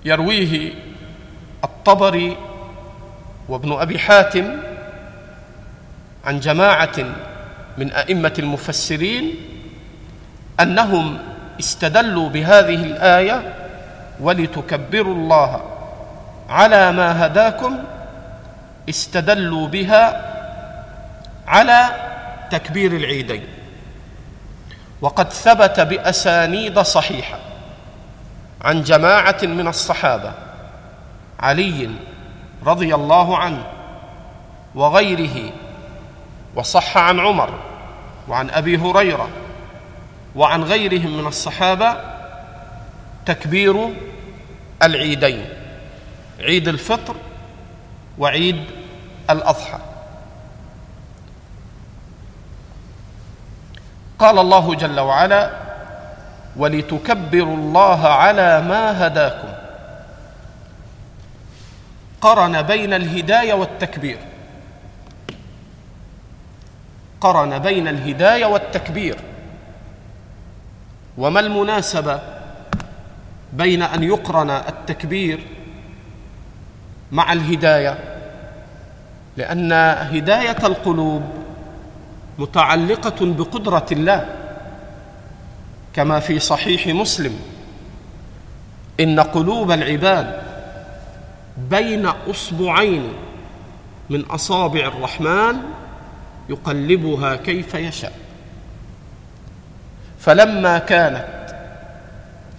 يرويه 0.05 0.73
الطبري 1.67 2.37
وابن 3.49 3.73
أبي 3.73 3.99
حاتم 3.99 4.57
عن 6.25 6.41
جماعة 6.41 6.97
من 7.79 7.93
أئمة 7.93 8.33
المفسرين 8.39 9.35
أنهم 10.61 11.19
استدلوا 11.61 12.29
بهذه 12.29 12.85
الآية 12.85 13.55
ولتكبروا 14.21 15.15
الله 15.15 15.63
على 16.49 16.93
ما 16.93 17.27
هداكم 17.27 17.79
استدلوا 18.89 19.69
بها 19.69 20.33
على 21.47 21.85
تكبير 22.51 22.93
العيدين. 22.97 23.45
وقد 25.01 25.33
ثبت 25.33 25.81
بأسانيد 25.81 26.79
صحيحة 26.79 27.39
عن 28.63 28.83
جماعة 28.83 29.39
من 29.43 29.69
الصحابة 29.69 30.33
علي 31.41 31.91
رضي 32.67 32.95
الله 32.95 33.39
عنه 33.39 33.67
وغيره 34.75 35.53
وصح 36.55 36.97
عن 36.97 37.21
عمر 37.21 37.51
وعن 38.29 38.51
أبي 38.51 38.77
هريرة 38.79 39.29
وعن 40.37 40.65
غيرهم 40.65 41.17
من 41.19 41.27
الصحابة 41.27 41.97
تكبير 43.27 43.89
العيدين 44.83 45.49
عيد 46.41 46.69
الفطر 46.69 47.17
وعيد 48.19 48.65
الأضحى. 49.31 49.79
قال 54.19 54.39
الله 54.39 54.75
جل 54.75 55.01
وعلا 55.01 55.51
ولتكبروا 56.57 57.57
الله 57.57 58.09
على 58.09 58.61
ما 58.61 59.07
هداكم 59.07 59.46
قرن 62.27 62.63
بين 62.63 62.93
الهداية 62.95 63.55
والتكبير. 63.55 64.19
قرن 67.21 67.59
بين 67.59 67.89
الهداية 67.89 68.47
والتكبير. 68.47 69.17
وما 71.19 71.41
المناسبة 71.41 72.21
بين 73.53 73.83
أن 73.83 74.03
يقرن 74.03 74.51
التكبير 74.51 75.41
مع 77.13 77.33
الهداية؟ 77.33 77.99
لأن 79.37 79.73
هداية 80.13 80.67
القلوب 80.67 81.23
متعلقة 82.39 83.17
بقدرة 83.21 83.87
الله 83.93 84.27
كما 85.95 86.21
في 86.21 86.39
صحيح 86.39 86.87
مسلم. 86.87 87.39
إن 89.01 89.21
قلوب 89.21 89.71
العباد 89.71 90.46
بين 91.57 92.07
أصبعين 92.07 93.13
من 94.11 94.25
أصابع 94.25 94.87
الرحمن 94.87 95.57
يقلبها 96.49 97.37
كيف 97.37 97.75
يشاء. 97.75 98.13
فلما 100.19 100.79
كانت 100.79 101.27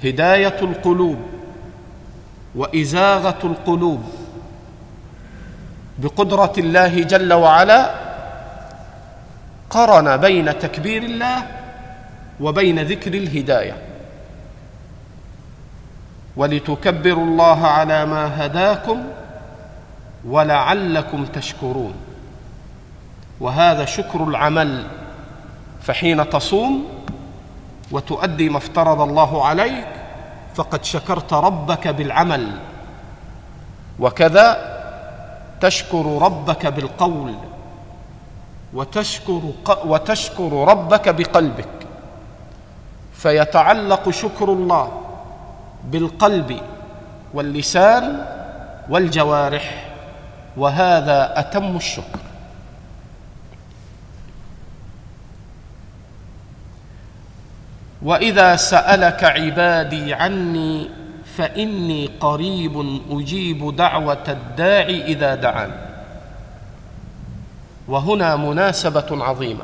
هداية 0.03 0.59
القلوب 0.61 1.17
وإزاغة 2.55 3.39
القلوب 3.43 4.03
بقدرة 5.97 6.53
الله 6.57 7.03
جل 7.03 7.33
وعلا 7.33 7.91
قرن 9.69 10.17
بين 10.17 10.59
تكبير 10.59 11.03
الله 11.03 11.43
وبين 12.39 12.79
ذكر 12.79 13.13
الهداية. 13.13 13.86
ولتكبروا 16.37 17.23
الله 17.23 17.67
على 17.67 18.05
ما 18.05 18.45
هداكم 18.45 19.03
ولعلكم 20.25 21.25
تشكرون. 21.25 21.93
وهذا 23.39 23.85
شكر 23.85 24.23
العمل. 24.23 24.87
فحين 25.81 26.29
تصوم 26.29 26.85
وتؤدي 27.91 28.49
ما 28.49 28.57
افترض 28.57 29.01
الله 29.01 29.45
عليك 29.45 29.87
فقد 30.55 30.83
شكرت 30.83 31.33
ربك 31.33 31.87
بالعمل. 31.87 32.51
وكذا 33.99 34.77
تشكر 35.61 36.21
ربك 36.21 36.67
بالقول 36.67 37.33
وتشكر 38.73 39.41
وتشكر 39.85 40.67
ربك 40.67 41.09
بقلبك. 41.09 41.69
فيتعلق 43.13 44.09
شكر 44.09 44.49
الله 44.49 45.06
بالقلب 45.91 46.59
واللسان 47.33 48.25
والجوارح 48.89 49.87
وهذا 50.57 51.39
أتم 51.39 51.75
الشكر. 51.75 52.19
وإذا 58.01 58.55
سألك 58.55 59.23
عبادي 59.23 60.13
عني 60.13 60.89
فإني 61.37 62.09
قريب 62.19 62.99
أجيب 63.09 63.75
دعوة 63.75 64.23
الداعي 64.27 65.03
إذا 65.05 65.35
دعان. 65.35 65.71
وهنا 67.87 68.35
مناسبة 68.35 69.23
عظيمة 69.25 69.63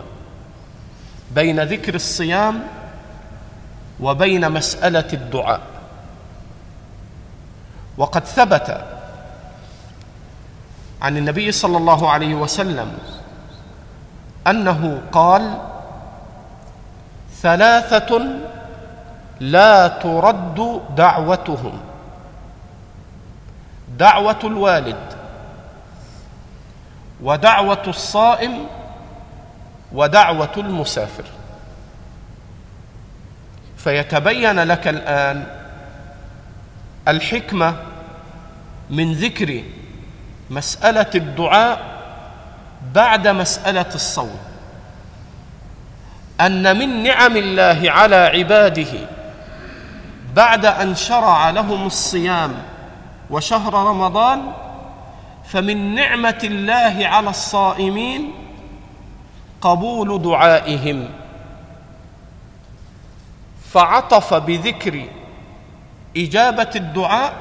بين 1.36 1.60
ذكر 1.60 1.96
الصيام 1.96 2.60
وبين 4.00 4.52
مسألة 4.52 5.08
الدعاء. 5.14 5.73
وقد 7.98 8.26
ثبت 8.26 8.86
عن 11.02 11.18
النبي 11.18 11.52
صلى 11.52 11.78
الله 11.78 12.12
عليه 12.12 12.36
وسلم 12.36 12.98
أنه 14.48 15.02
قال 15.12 15.58
ثلاثة 17.42 18.22
لا 19.40 19.88
ترد 19.88 20.82
دعوتهم. 20.96 21.82
دعوة 23.98 24.40
الوالد 24.44 25.14
ودعوة 27.24 27.84
الصائم 27.88 28.66
ودعوة 29.94 30.52
المسافر. 30.58 31.24
فيتبين 33.78 34.60
لك 34.60 34.88
الآن 34.88 35.63
الحكمة 37.08 37.76
من 38.90 39.14
ذكر 39.14 39.64
مسألة 40.50 41.10
الدعاء 41.16 41.94
بعد 42.96 43.28
مسألة 43.28 43.96
الصوم. 43.96 44.38
أن 46.42 46.80
من 46.80 47.04
نعم 47.04 47.38
الله 47.38 47.92
على 47.92 48.16
عباده 48.16 49.08
بعد 50.36 50.66
أن 50.66 50.96
شرع 50.96 51.50
لهم 51.50 51.86
الصيام 51.86 52.54
وشهر 53.30 53.74
رمضان 53.74 54.52
فمن 55.46 55.96
نعمة 55.96 56.40
الله 56.44 57.08
على 57.08 57.30
الصائمين 57.30 58.32
قبول 59.62 60.22
دعائهم. 60.22 61.10
فعطف 63.72 64.34
بذكر 64.34 65.06
إجابة 66.18 66.70
الدعاء 66.76 67.34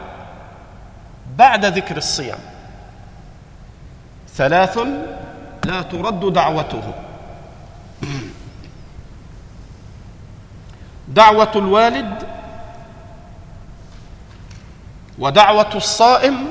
بعد 1.36 1.64
ذكر 1.64 1.96
الصيام. 1.96 2.38
ثلاث 4.34 4.78
لا 5.64 5.82
ترد 5.82 6.32
دعوته. 6.32 6.94
دعوة 11.08 11.52
الوالد 11.56 12.26
ودعوة 15.18 15.74
الصائم 15.74 16.48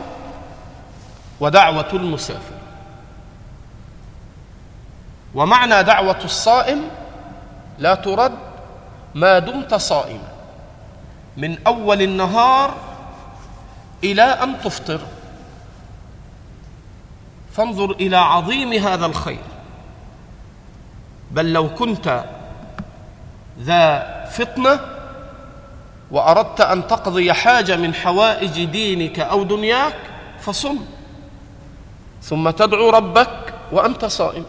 ودعوة 1.39 1.89
المسافر. 1.93 2.61
ومعنى 5.35 5.83
دعوة 5.83 6.23
الصائم 6.23 6.81
لا 7.79 7.95
ترد 7.95 8.37
ما 9.15 9.39
دمت 9.39 9.73
صائما. 9.73 10.30
من 11.37 11.57
أول 11.67 12.01
النهار 12.01 12.75
إلى 14.03 14.21
أن 14.21 14.61
تفطر. 14.61 14.99
فانظر 17.53 17.91
إلى 17.91 18.17
عظيم 18.17 18.73
هذا 18.73 19.05
الخير. 19.05 19.43
بل 21.31 21.53
لو 21.53 21.75
كنت 21.75 22.25
ذا 23.59 24.25
فطنة 24.31 24.79
وأردت 26.11 26.61
أن 26.61 26.87
تقضي 26.87 27.33
حاجة 27.33 27.75
من 27.75 27.93
حوائج 27.93 28.63
دينك 28.63 29.19
أو 29.19 29.43
دنياك 29.43 29.95
فصم. 30.39 30.77
ثم 32.23 32.49
تدعو 32.49 32.89
ربك 32.89 33.53
وأنت 33.71 34.05
صائم. 34.05 34.45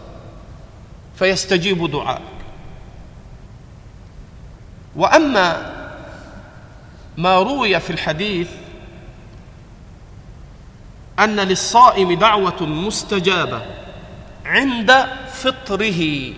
فيستجيب 1.15 1.91
دعائك 1.91 2.21
وأما 4.95 5.72
ما 7.17 7.39
روي 7.39 7.79
في 7.79 7.89
الحديث 7.89 8.49
أن 11.19 11.39
للصائم 11.39 12.13
دعوة 12.19 12.63
مستجابة 12.63 13.61
عند 14.45 15.05
فطره. 15.33 16.33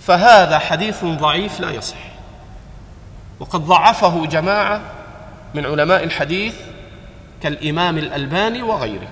فهذا 0.00 0.58
حديث 0.58 1.04
ضعيف 1.04 1.60
لا 1.60 1.70
يصح. 1.70 1.96
وقد 3.40 3.60
ضعفه 3.60 4.26
جماعة 4.26 4.80
من 5.54 5.66
علماء 5.66 6.04
الحديث 6.04 6.54
كالإمام 7.42 7.98
الألباني 7.98 8.62
وغيره. 8.62 9.08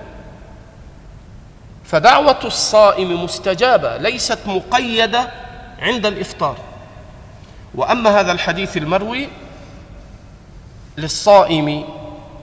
فدعوة 1.85 2.39
الصائم 2.45 3.23
مستجابة 3.23 3.97
ليست 3.97 4.39
مقيدة 4.45 5.31
عند 5.79 6.05
الإفطار. 6.05 6.57
وأما 7.75 8.19
هذا 8.19 8.31
الحديث 8.31 8.77
المروي 8.77 9.29
للصائم 10.99 11.83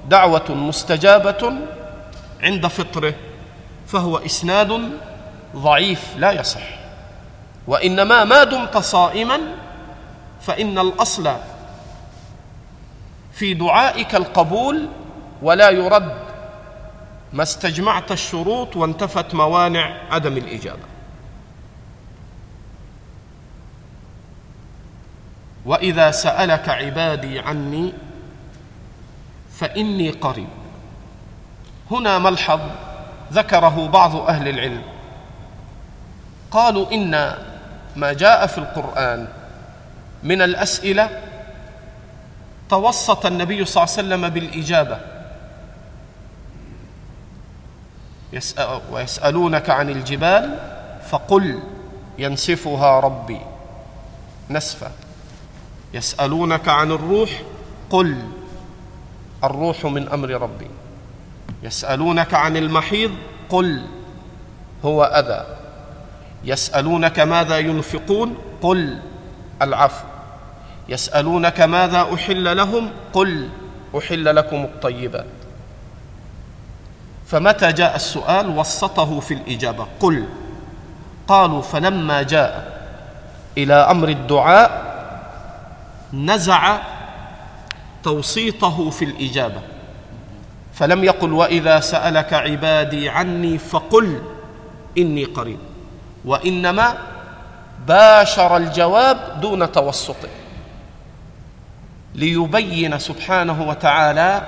دعوة 0.08 0.50
مستجابة 0.50 1.52
عند 2.42 2.66
فطره 2.66 3.14
فهو 3.86 4.16
إسناد 4.16 4.90
ضعيف 5.56 6.16
لا 6.16 6.32
يصح. 6.32 6.78
وإنما 7.66 8.24
ما 8.24 8.44
دمت 8.44 8.76
صائما 8.76 9.40
فإن 10.40 10.78
الأصل 10.78 11.32
في 13.32 13.54
دعائك 13.54 14.14
القبول 14.14 14.88
ولا 15.42 15.70
يرد 15.70 16.12
ما 17.32 17.42
استجمعت 17.42 18.12
الشروط 18.12 18.76
وانتفت 18.76 19.34
موانع 19.34 19.96
عدم 20.10 20.36
الإجابة. 20.36 20.86
وإذا 25.66 26.10
سألك 26.10 26.68
عبادي 26.68 27.38
عني 27.38 27.92
فإني 29.58 30.10
قريب. 30.10 30.48
هنا 31.90 32.18
ملحظ 32.18 32.60
ذكره 33.32 33.88
بعض 33.88 34.16
أهل 34.16 34.48
العلم. 34.48 34.82
قالوا 36.50 36.92
إن 36.92 37.34
ما 37.96 38.12
جاء 38.12 38.46
في 38.46 38.58
القرآن 38.58 39.28
من 40.22 40.42
الأسئلة 40.42 41.22
توسط 42.70 43.26
النبي 43.26 43.64
صلى 43.64 43.84
الله 43.84 43.94
عليه 43.96 44.06
وسلم 44.08 44.28
بالإجابة. 44.28 44.98
ويسألونك 48.90 49.70
عن 49.70 49.90
الجبال 49.90 50.58
فقل 51.10 51.62
ينسفها 52.18 53.00
ربي. 53.00 53.40
نسفا 54.50 54.90
يسألونك 55.94 56.68
عن 56.68 56.92
الروح 56.92 57.30
قل 57.90 58.22
الروح 59.46 59.84
من 59.84 60.08
أمر 60.08 60.30
ربي. 60.30 60.70
يسألونك 61.62 62.34
عن 62.34 62.56
المحيض 62.56 63.10
قل 63.48 63.86
هو 64.84 65.04
أذى. 65.04 65.46
يسألونك 66.44 67.20
ماذا 67.20 67.58
ينفقون 67.58 68.38
قل 68.62 68.98
العفو. 69.62 70.04
يسألونك 70.88 71.60
ماذا 71.60 72.14
أحل 72.14 72.56
لهم 72.56 72.90
قل 73.12 73.48
أحل 73.98 74.36
لكم 74.36 74.64
الطيبات. 74.64 75.26
فمتى 77.26 77.72
جاء 77.72 77.96
السؤال؟ 77.96 78.58
وسطه 78.58 79.20
في 79.20 79.34
الإجابة 79.34 79.86
قل. 80.00 80.24
قالوا 81.28 81.62
فلما 81.62 82.22
جاء 82.22 82.76
إلى 83.58 83.74
أمر 83.74 84.08
الدعاء 84.08 84.70
نزع 86.12 86.78
توسيطه 88.06 88.90
في 88.90 89.04
الإجابة. 89.04 89.60
فلم 90.74 91.04
يقل 91.04 91.32
وإذا 91.32 91.80
سألك 91.80 92.32
عبادي 92.32 93.08
عني 93.08 93.58
فقل 93.58 94.22
إني 94.98 95.24
قريب. 95.24 95.58
وإنما 96.24 96.94
باشر 97.86 98.56
الجواب 98.56 99.40
دون 99.40 99.72
توسط. 99.72 100.16
ليبين 102.14 102.98
سبحانه 102.98 103.68
وتعالى 103.68 104.42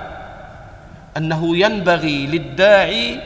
أنه 1.17 1.57
ينبغي 1.57 2.27
للداعي 2.27 3.19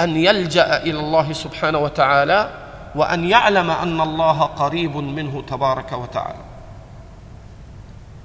أن 0.00 0.16
يلجأ 0.16 0.82
إلى 0.82 1.00
الله 1.00 1.32
سبحانه 1.32 1.78
وتعالى 1.78 2.50
وأن 2.94 3.28
يعلم 3.28 3.70
أن 3.70 4.00
الله 4.00 4.42
قريب 4.42 4.96
منه 4.96 5.44
تبارك 5.48 5.92
وتعالى. 5.92 6.44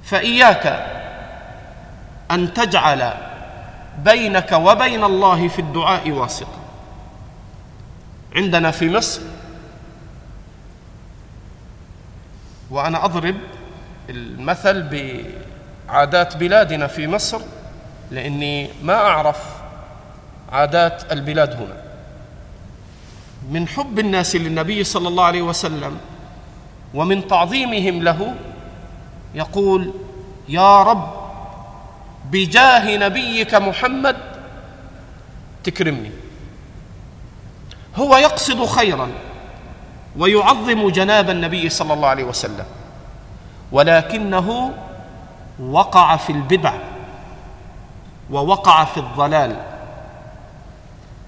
فإياك 0.02 1.01
أن 2.30 2.54
تجعل 2.54 3.12
بينك 4.04 4.52
وبين 4.52 5.04
الله 5.04 5.48
في 5.48 5.58
الدعاء 5.58 6.10
واسطة. 6.10 6.58
عندنا 8.36 8.70
في 8.70 8.90
مصر 8.90 9.20
وأنا 12.70 13.04
أضرب 13.04 13.36
المثل 14.10 14.82
بعادات 15.88 16.36
بلادنا 16.36 16.86
في 16.86 17.06
مصر 17.06 17.40
لأني 18.10 18.70
ما 18.82 18.94
أعرف 18.94 19.38
عادات 20.52 21.12
البلاد 21.12 21.52
هنا. 21.54 21.82
من 23.50 23.68
حب 23.68 23.98
الناس 23.98 24.36
للنبي 24.36 24.84
صلى 24.84 25.08
الله 25.08 25.24
عليه 25.24 25.42
وسلم 25.42 25.98
ومن 26.94 27.28
تعظيمهم 27.28 28.02
له 28.02 28.34
يقول 29.34 29.92
يا 30.48 30.82
رب 30.82 31.21
بجاه 32.32 32.96
نبيك 32.96 33.54
محمد 33.54 34.16
تكرمني. 35.64 36.10
هو 37.96 38.16
يقصد 38.16 38.64
خيرا 38.64 39.10
ويعظم 40.16 40.88
جناب 40.88 41.30
النبي 41.30 41.68
صلى 41.68 41.92
الله 41.94 42.08
عليه 42.08 42.24
وسلم 42.24 42.64
ولكنه 43.72 44.72
وقع 45.60 46.16
في 46.16 46.32
البدع 46.32 46.74
ووقع 48.30 48.84
في 48.84 49.00
الضلال 49.00 49.56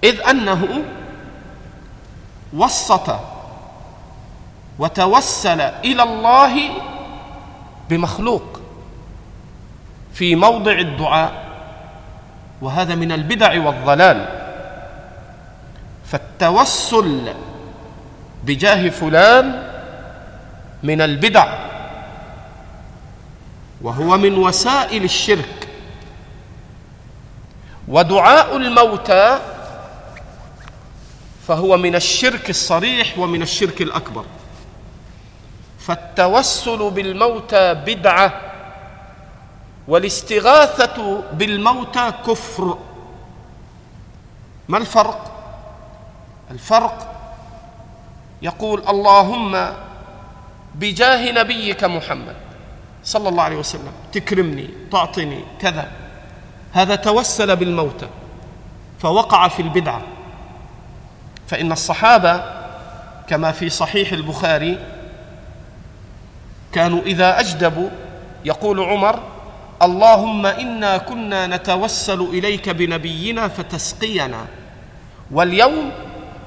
إذ 0.05 0.21
أنه 0.21 0.83
وسط 2.57 3.17
وتوسل 4.79 5.61
إلى 5.61 6.03
الله 6.03 6.71
بمخلوق. 7.91 8.61
في 10.15 10.35
موضع 10.35 10.73
الدعاء 10.73 11.45
وهذا 12.63 12.95
من 12.95 13.13
البدع 13.13 13.67
والضلال. 13.67 14.29
فالتوسل 16.07 17.35
بجاه 18.45 18.89
فلان 18.89 19.69
من 20.83 21.01
البدع 21.01 21.59
وهو 23.83 24.17
من 24.17 24.39
وسائل 24.39 25.05
الشرك. 25.05 25.69
ودعاء 27.89 28.57
الموتى 28.57 29.39
فهو 31.49 31.77
من 31.77 31.95
الشرك 31.95 32.51
الصريح 32.51 33.19
ومن 33.19 33.43
الشرك 33.43 33.83
الأكبر. 33.83 34.25
فالتوسل 35.79 36.91
بالموتى 36.91 37.75
بدعة. 37.75 38.54
والاستغاثة 39.89 41.23
بالموتى 41.33 42.13
كفر. 42.27 42.79
ما 44.69 44.79
الفرق؟ 44.79 45.31
الفرق 46.51 47.11
يقول 48.43 48.83
اللهم 48.89 49.73
بجاه 50.75 51.33
نبيك 51.33 51.85
محمد 51.85 52.37
صلى 53.05 53.29
الله 53.29 53.43
عليه 53.43 53.57
وسلم 53.57 53.93
تكرمني 54.13 54.69
تعطني 54.93 55.45
كذا. 55.61 55.91
هذا 56.73 56.95
توسل 56.95 57.57
بالموتى 57.57 58.09
فوقع 58.99 59.49
في 59.49 59.63
البدعة. 59.63 60.03
فإن 61.49 61.73
الصحابة 61.73 62.43
كما 63.29 63.53
في 63.53 63.71
صحيح 63.71 64.13
البخاري 64.13 64.79
كانوا 66.73 67.03
إذا 67.03 67.41
أجدبوا 67.41 67.89
يقول 68.45 68.81
عمر 68.81 69.34
اللهم 69.85 70.47
إنا 70.47 70.97
كنا 70.99 71.47
نتوسل 71.47 72.21
إليك 72.21 72.69
بنبينا 72.69 73.49
فتسقينا 73.49 74.47
واليوم 75.31 75.91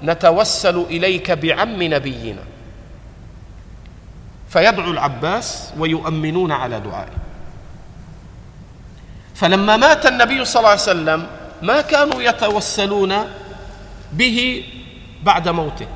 نتوسل 0.04 0.86
إليك 0.90 1.32
بعم 1.32 1.84
نبينا. 1.84 2.44
فيدعو 4.50 4.92
العباس 4.92 5.74
ويؤمنون 5.78 6.52
على 6.52 6.80
دعائه. 6.80 7.18
فلما 9.36 9.78
مات 9.78 10.06
النبي 10.06 10.46
صلى 10.46 10.60
الله 10.60 10.70
عليه 10.70 10.82
وسلم 10.82 11.28
ما 11.62 11.82
كانوا 11.82 12.22
يتوسلون 12.22 13.14
به 14.14 14.64
بعد 15.24 15.50
موته 15.50 15.88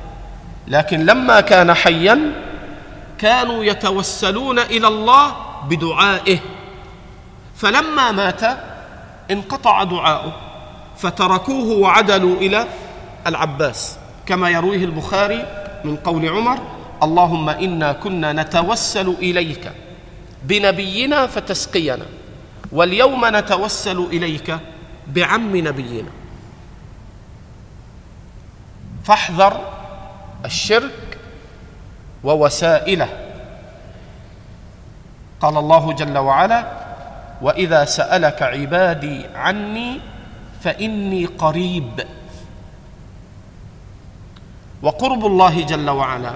لكن 0.68 1.06
لما 1.06 1.40
كان 1.40 1.74
حيا 1.74 2.32
كانوا 3.18 3.64
يتوسلون 3.64 4.58
إلى 4.58 4.88
الله 4.88 5.36
بدعائه. 5.68 6.38
فلما 7.62 8.10
مات 8.12 8.40
انقطع 9.30 9.84
دعاؤه 9.84 10.32
فتركوه 10.96 11.78
وعدلوا 11.78 12.36
إلى 12.36 12.66
العباس. 13.26 13.98
كما 14.26 14.50
يرويه 14.50 14.84
البخاري 14.84 15.46
من 15.84 15.96
قول 15.96 16.28
عمر 16.28 16.58
اللهم 17.02 17.48
إنا 17.48 17.92
كنا 17.92 18.32
نتوسل 18.32 19.08
إليك 19.08 19.72
بنبينا 20.42 21.26
فتسقينا 21.26 22.06
واليوم 22.72 23.36
نتوسل 23.36 23.98
إليك 23.98 24.58
بعم 25.06 25.56
نبينا. 25.56 26.10
فاحذر 29.04 29.60
الشرك 30.44 31.18
ووسائله. 32.24 33.08
قال 35.40 35.56
الله 35.56 35.92
جل 35.92 36.18
وعلا 36.18 36.81
وإذا 37.42 37.84
سألك 37.84 38.42
عبادي 38.42 39.26
عني 39.34 40.00
فإني 40.62 41.24
قريب. 41.26 42.06
وقرب 44.82 45.26
الله 45.26 45.60
جل 45.60 45.90
وعلا. 45.90 46.34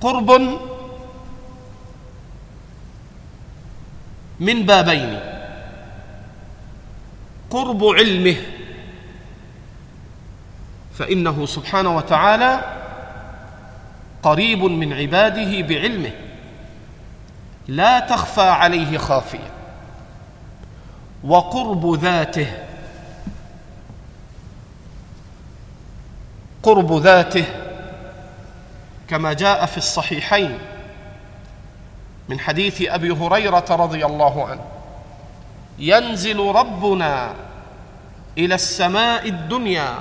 قرب 0.00 0.30
من 4.40 4.62
بابين. 4.66 5.20
قرب 7.50 7.84
علمه. 7.84 8.36
فإنه 10.94 11.46
سبحانه 11.46 11.96
وتعالى 11.96 12.60
قريب 14.22 14.64
من 14.64 14.92
عباده 14.92 15.60
بعلمه. 15.60 16.29
لا 17.70 18.00
تخفى 18.00 18.40
عليه 18.40 18.98
خافية. 18.98 19.50
وقرب 21.24 21.94
ذاته 21.94 22.46
قرب 26.62 26.92
ذاته 26.92 27.44
كما 29.08 29.32
جاء 29.32 29.66
في 29.66 29.78
الصحيحين 29.78 30.58
من 32.28 32.40
حديث 32.40 32.82
أبي 32.82 33.10
هريرة 33.10 33.64
رضي 33.70 34.06
الله 34.06 34.46
عنه 34.48 34.60
ينزل 35.78 36.38
ربنا 36.38 37.34
إلى 38.38 38.54
السماء 38.54 39.28
الدنيا 39.28 39.94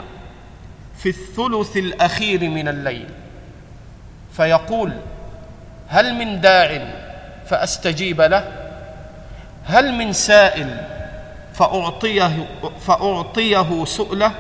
في 0.98 1.10
الثلث 1.10 1.78
الأخير 1.78 2.50
من 2.50 2.68
الليل 2.68 3.10
فيقول 4.34 4.94
هل 5.88 6.14
من 6.14 6.42
داع 6.42 6.99
فأستجيب 7.50 8.22
له. 8.22 8.52
هل 9.66 9.93
من 9.93 10.14
سائل 10.14 10.82
فأعطيه 11.54 12.47
فأعطيه 12.80 13.86
سؤله؟ 13.86 14.32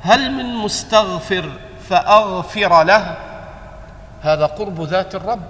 هل 0.00 0.32
من 0.32 0.54
مستغفر 0.54 1.52
فأغفر 1.88 2.82
له؟ 2.82 3.16
هذا 4.22 4.46
قرب 4.46 4.82
ذات 4.82 5.14
الرب. 5.14 5.42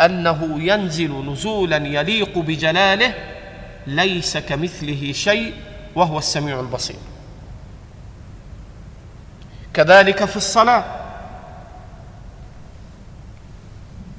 أنه 0.00 0.56
ينزل 0.58 1.30
نزولا 1.32 1.76
يليق 1.76 2.38
بجلاله 2.38 3.14
ليس 3.86 4.36
كمثله 4.36 5.12
شيء 5.12 5.54
وهو 5.94 6.18
السميع 6.18 6.60
البصير. 6.60 6.96
كذلك 9.74 10.24
في 10.24 10.36
الصلاة. 10.36 11.03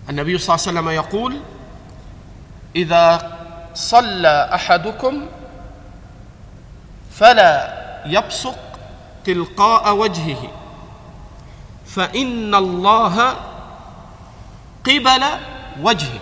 النبي 0.10 0.38
صلى 0.38 0.56
الله 0.56 0.68
عليه 0.68 0.80
وسلم 0.80 0.90
يقول 0.90 1.40
إذا 2.76 3.38
صلى 3.74 4.50
أحدكم 4.54 5.26
فلا 7.12 7.74
يبصق 8.06 8.58
تلقاء 9.26 9.96
وجهه 9.96 10.52
فإن 11.86 12.56
الله 12.56 13.36
قبل 14.86 15.24
وجهه. 15.82 16.20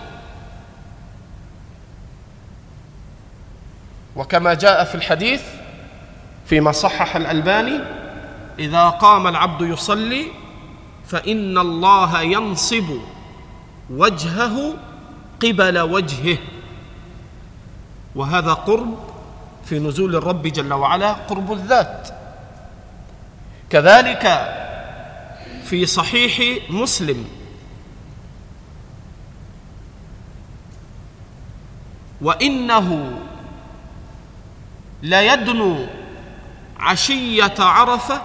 وكما 4.15 4.53
جاء 4.53 4.83
في 4.83 4.95
الحديث 4.95 5.43
فيما 6.45 6.71
صحح 6.71 7.15
الألباني 7.15 7.79
إذا 8.59 8.89
قام 8.89 9.27
العبد 9.27 9.61
يصلي 9.61 10.27
فإن 11.07 11.57
الله 11.57 12.21
ينصب 12.21 12.99
وجهه 13.89 14.73
قبل 15.43 15.79
وجهه. 15.79 16.37
وهذا 18.15 18.53
قرب 18.53 18.97
في 19.65 19.79
نزول 19.79 20.15
الرب 20.15 20.47
جل 20.47 20.73
وعلا 20.73 21.13
قرب 21.13 21.53
الذات. 21.53 22.09
كذلك 23.69 24.23
في 25.63 25.85
صحيح 25.85 26.61
مسلم. 26.69 27.25
وإنه 32.21 33.19
ليدنو 35.03 35.85
عشية 36.79 37.55
عرفة 37.59 38.21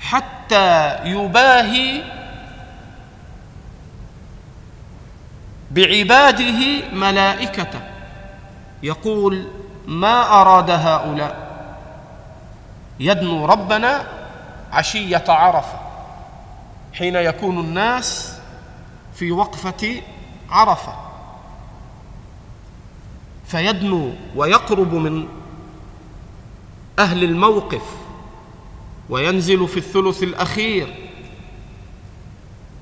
حتى 0.00 0.98
يباهي 1.04 2.15
بعباده 5.76 6.88
ملائكته 6.92 7.80
يقول 8.82 9.46
ما 9.86 10.40
أراد 10.40 10.70
هؤلاء؟ 10.70 11.46
يدنو 13.00 13.46
ربنا 13.46 14.06
عشية 14.72 15.24
عرفة 15.28 15.78
حين 16.92 17.16
يكون 17.16 17.58
الناس 17.58 18.38
في 19.14 19.32
وقفة 19.32 20.02
عرفة. 20.50 20.94
فيدنو 23.46 24.12
ويقرب 24.36 24.94
من 24.94 25.28
أهل 26.98 27.24
الموقف 27.24 27.82
وينزل 29.10 29.68
في 29.68 29.76
الثلث 29.76 30.22
الأخير 30.22 30.94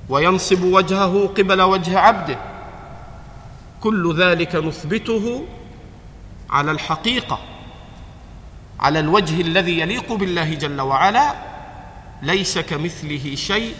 وينصب 0.08 0.62
وجهه 0.64 1.26
قبل 1.26 1.62
وجه 1.62 1.98
عبده. 1.98 2.53
كل 3.84 4.22
ذلك 4.22 4.54
نثبته 4.54 5.44
على 6.50 6.70
الحقيقة 6.70 7.38
على 8.80 8.98
الوجه 9.00 9.40
الذي 9.40 9.80
يليق 9.80 10.12
بالله 10.12 10.54
جل 10.54 10.80
وعلا 10.80 11.34
ليس 12.22 12.58
كمثله 12.58 13.34
شيء 13.34 13.74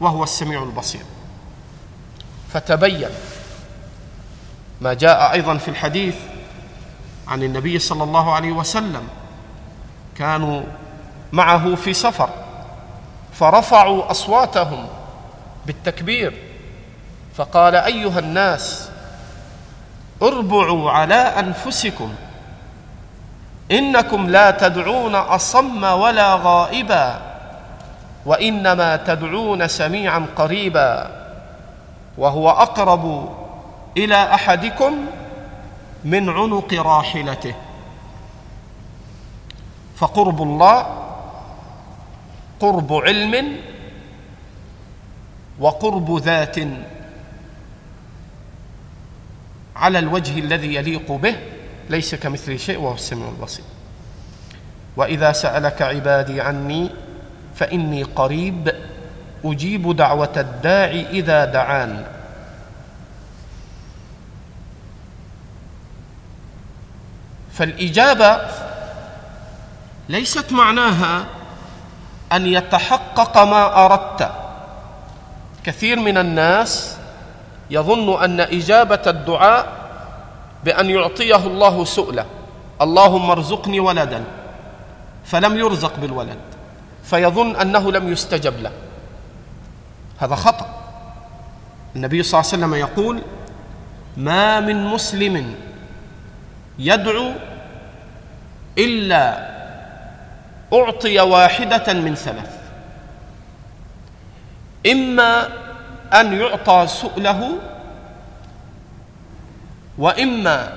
وهو 0.00 0.22
السميع 0.22 0.62
البصير. 0.62 1.02
فتبين 2.52 3.08
ما 4.80 4.94
جاء 4.94 5.32
أيضا 5.32 5.56
في 5.56 5.68
الحديث 5.68 6.16
عن 7.28 7.42
النبي 7.42 7.78
صلى 7.78 8.04
الله 8.04 8.32
عليه 8.32 8.52
وسلم 8.52 9.08
كانوا 10.16 10.62
معه 11.32 11.74
في 11.74 11.92
سفر 11.92 12.30
فرفعوا 13.32 14.10
أصواتهم 14.10 14.86
بالتكبير 15.66 16.51
فقال 17.34 17.74
أيها 17.74 18.18
الناس 18.18 18.88
اربعوا 20.22 20.90
على 20.90 21.14
أنفسكم 21.14 22.14
إنكم 23.70 24.30
لا 24.30 24.50
تدعون 24.50 25.14
أصم 25.14 25.84
ولا 25.84 26.34
غائبا 26.34 27.20
وإنما 28.26 28.96
تدعون 28.96 29.68
سميعا 29.68 30.26
قريبا 30.36 31.10
وهو 32.18 32.50
أقرب 32.50 33.28
إلى 33.96 34.34
أحدكم 34.34 35.06
من 36.04 36.28
عنق 36.30 36.74
راحلته. 36.74 37.54
فقرب 39.96 40.42
الله 40.42 40.86
قرب 42.60 42.92
علم 42.92 43.56
وقرب 45.60 46.18
ذات 46.18 46.56
على 49.82 49.98
الوجه 49.98 50.38
الذي 50.38 50.74
يليق 50.74 51.12
به 51.12 51.36
ليس 51.90 52.14
كمثله 52.14 52.56
شيء 52.56 52.78
وهو 52.78 52.94
السميع 52.94 53.28
البصير. 53.28 53.64
وإذا 54.96 55.32
سألك 55.32 55.82
عبادي 55.82 56.40
عني 56.40 56.90
فإني 57.54 58.02
قريب 58.02 58.74
أجيب 59.44 59.96
دعوة 59.96 60.32
الداعي 60.36 61.06
إذا 61.10 61.44
دعان. 61.44 62.04
فالإجابة 67.52 68.40
ليست 70.08 70.52
معناها 70.52 71.24
أن 72.32 72.46
يتحقق 72.46 73.38
ما 73.38 73.84
أردت. 73.84 74.30
كثير 75.64 75.98
من 76.00 76.18
الناس 76.18 76.96
يظن 77.72 78.22
أن 78.24 78.40
إجابة 78.40 79.02
الدعاء 79.06 79.72
بأن 80.64 80.90
يعطيه 80.90 81.46
الله 81.46 81.84
سؤله. 81.84 82.26
اللهم 82.80 83.30
ارزقني 83.30 83.80
ولدا 83.80 84.24
فلم 85.24 85.56
يرزق 85.56 85.96
بالولد 85.96 86.38
فيظن 87.04 87.56
أنه 87.56 87.92
لم 87.92 88.12
يستجب 88.12 88.60
له. 88.62 88.70
هذا 90.18 90.34
خطأ. 90.34 90.66
النبي 91.96 92.22
صلى 92.22 92.40
الله 92.40 92.52
عليه 92.52 92.58
وسلم 92.58 92.74
يقول 92.74 93.22
ما 94.16 94.60
من 94.60 94.86
مسلم 94.86 95.54
يدعو 96.78 97.32
إلا 98.78 99.52
أعطي 100.72 101.20
واحدة 101.20 101.92
من 101.92 102.14
ثلاث 102.14 102.52
إما 104.92 105.48
أن 106.14 106.40
يعطى 106.40 106.86
سؤله 106.86 107.52
وإما 109.98 110.72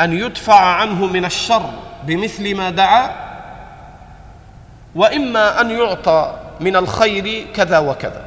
أن 0.00 0.12
يدفع 0.12 0.60
عنه 0.60 1.06
من 1.06 1.24
الشر 1.24 1.70
بمثل 2.04 2.56
ما 2.56 2.70
دعا 2.70 3.10
وإما 4.94 5.60
أن 5.60 5.70
يعطى 5.70 6.36
من 6.60 6.76
الخير 6.76 7.46
كذا 7.54 7.78
وكذا 7.78 8.24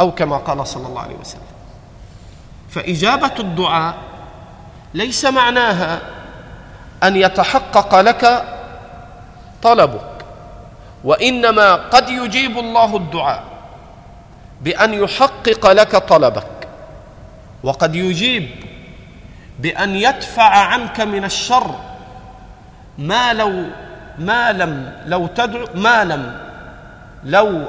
أو 0.00 0.10
كما 0.10 0.36
قال 0.36 0.66
صلى 0.66 0.86
الله 0.86 1.00
عليه 1.00 1.14
وسلم. 1.14 1.40
فإجابة 2.70 3.32
الدعاء 3.38 3.94
ليس 4.94 5.24
معناها 5.24 6.00
أن 7.02 7.16
يتحقق 7.16 8.00
لك 8.00 8.44
طلبك 9.62 10.24
وإنما 11.04 11.74
قد 11.74 12.08
يجيب 12.08 12.58
الله 12.58 12.96
الدعاء. 12.96 13.53
بأن 14.60 14.94
يحقق 14.94 15.72
لك 15.72 15.96
طلبك. 15.96 16.68
وقد 17.62 17.94
يجيب 17.94 18.48
بأن 19.58 19.96
يدفع 19.96 20.48
عنك 20.48 21.00
من 21.00 21.24
الشر 21.24 21.74
ما 22.98 23.32
لو 23.32 23.64
ما 24.18 24.52
لم 24.52 24.92
لو 25.06 25.26
تدعو 25.26 25.66
ما 25.74 26.04
لم 26.04 26.40
لو 27.24 27.64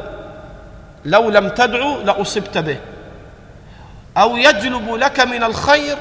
لو 1.06 1.30
لم 1.30 1.50
تدعو 1.50 2.02
لأصبت 2.02 2.58
به. 2.58 2.78
أو 4.18 4.38
يجلب 4.38 4.94
لك 4.94 5.20
من 5.20 5.44
الخير 5.44 5.98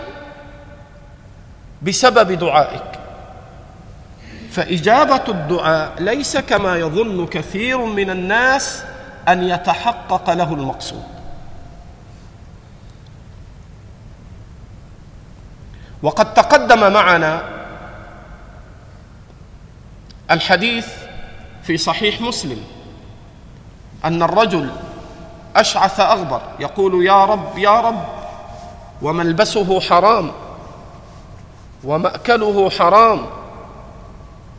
بسبب 1.82 2.32
دعائك. 2.32 2.82
فإجابة 4.50 5.22
الدعاء 5.28 5.92
ليس 5.98 6.36
كما 6.36 6.76
يظن 6.76 7.26
كثير 7.26 7.78
من 7.78 8.10
الناس 8.10 8.84
أن 9.28 9.48
يتحقق 9.48 10.30
له 10.30 10.54
المقصود. 10.54 11.04
وقد 16.02 16.34
تقدم 16.34 16.92
معنا 16.92 17.42
الحديث 20.30 20.88
في 21.62 21.76
صحيح 21.76 22.20
مسلم 22.20 22.64
أن 24.04 24.22
الرجل 24.22 24.70
أشعث 25.56 26.00
أغبر 26.00 26.40
يقول 26.60 27.06
يا 27.06 27.24
رب 27.24 27.58
يا 27.58 27.80
رب 27.80 28.04
وملبسه 29.02 29.80
حرام 29.80 30.32
ومأكله 31.84 32.70
حرام 32.70 33.26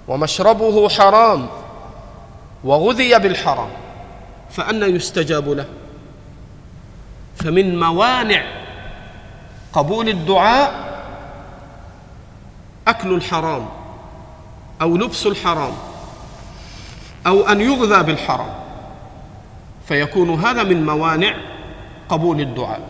ومشربه 0.08 0.90
حرام 0.90 1.48
وغذي 2.64 3.20
بالحرام. 3.20 3.70
فأنى 4.52 4.86
يستجاب 4.86 5.50
له. 5.50 5.66
فمن 7.36 7.80
موانع 7.80 8.44
قبول 9.74 10.10
الدعاء 10.10 10.86
أكل 12.88 13.14
الحرام 13.14 13.66
أو 14.82 14.98
لبس 14.98 15.28
الحرام 15.28 15.74
أو 17.28 17.42
أن 17.48 17.62
يغذى 17.62 18.04
بالحرام. 18.04 18.54
فيكون 19.88 20.30
هذا 20.30 20.64
من 20.64 20.86
موانع 20.86 21.36
قبول 22.10 22.42
الدعاء. 22.42 22.82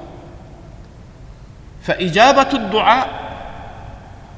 فإجابة 1.84 2.50
الدعاء 2.54 3.26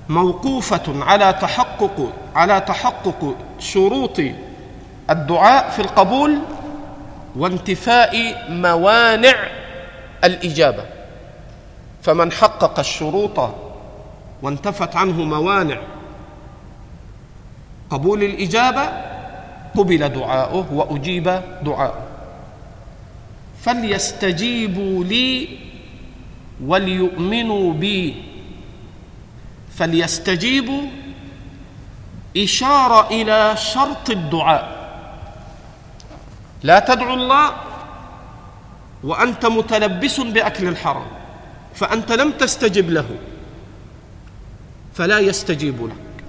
موقوفة 0.10 1.04
على 1.06 1.34
تحقق 1.42 2.14
على 2.36 2.62
تحقق 2.62 3.36
شروط 3.60 4.22
الدعاء 5.10 5.70
في 5.70 5.82
القبول 5.82 6.40
وانتفاء 7.38 8.46
موانع 8.50 9.36
الإجابة. 10.24 10.86
فمن 12.04 12.32
حقق 12.32 12.80
الشروط 12.80 13.50
وانتفت 14.42 14.96
عنه 14.96 15.24
موانع 15.24 15.82
قبول 17.90 18.24
الإجابة 18.24 18.90
قبل 19.76 20.10
دعاؤه 20.10 20.74
وأجيب 20.74 21.42
دعاؤه. 21.62 22.08
فليستجيبوا 23.62 25.04
لي 25.04 25.50
وليؤمنوا 26.66 27.74
بي. 27.74 28.24
فليستجيبوا 29.76 30.82
إشارة 32.38 33.08
إلى 33.12 33.58
شرط 33.58 34.10
الدعاء. 34.10 34.77
لا 36.64 36.80
تدعو 36.80 37.14
الله 37.14 37.54
وأنت 39.04 39.46
متلبس 39.46 40.20
بأكل 40.20 40.68
الحرام 40.68 41.08
فأنت 41.76 42.12
لم 42.12 42.32
تستجب 42.32 42.90
له 42.90 43.06
فلا 44.94 45.20
يستجيب 45.20 45.86
لك. 45.86 46.24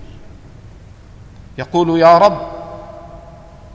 يقول 1.58 2.00
يا 2.00 2.18
رب 2.18 2.50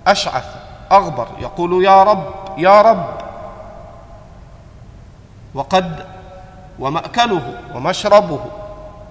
أشعث 0.07 0.45
أغبر. 0.91 1.27
يقول 1.41 1.85
يا 1.85 2.03
رب 2.03 2.33
يا 2.57 2.81
رب. 2.81 3.17
وقد 5.53 6.05
ومأكله 6.79 7.59
ومشربه 7.75 8.45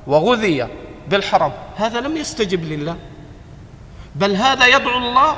وغذي 0.07 0.69
بالحرام. 1.09 1.53
هذا 1.77 2.01
لم 2.01 2.17
يستجب 2.17 2.65
لله 2.65 2.97
بل 4.15 4.37
هذا 4.37 4.67
يدعو 4.67 4.99
الله 4.99 5.37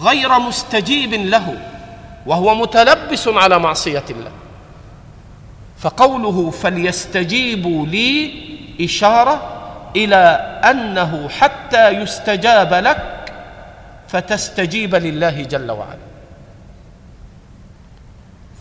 غير 0.00 0.38
مستجيب 0.38 1.14
له 1.14 1.58
وهو 2.26 2.54
متلبس 2.54 3.28
على 3.28 3.58
معصية 3.58 4.04
الله. 4.10 4.30
فقوله 5.78 6.50
فليستجيبوا 6.50 7.86
لي 7.86 8.32
إشارة 8.80 9.52
إلى 9.96 10.16
أنه 10.70 11.28
حتى 11.28 11.88
يستجاب 11.88 12.74
لك 12.74 13.32
فتستجيب 14.08 14.94
لله 14.94 15.42
جل 15.42 15.70
وعلا. 15.70 16.06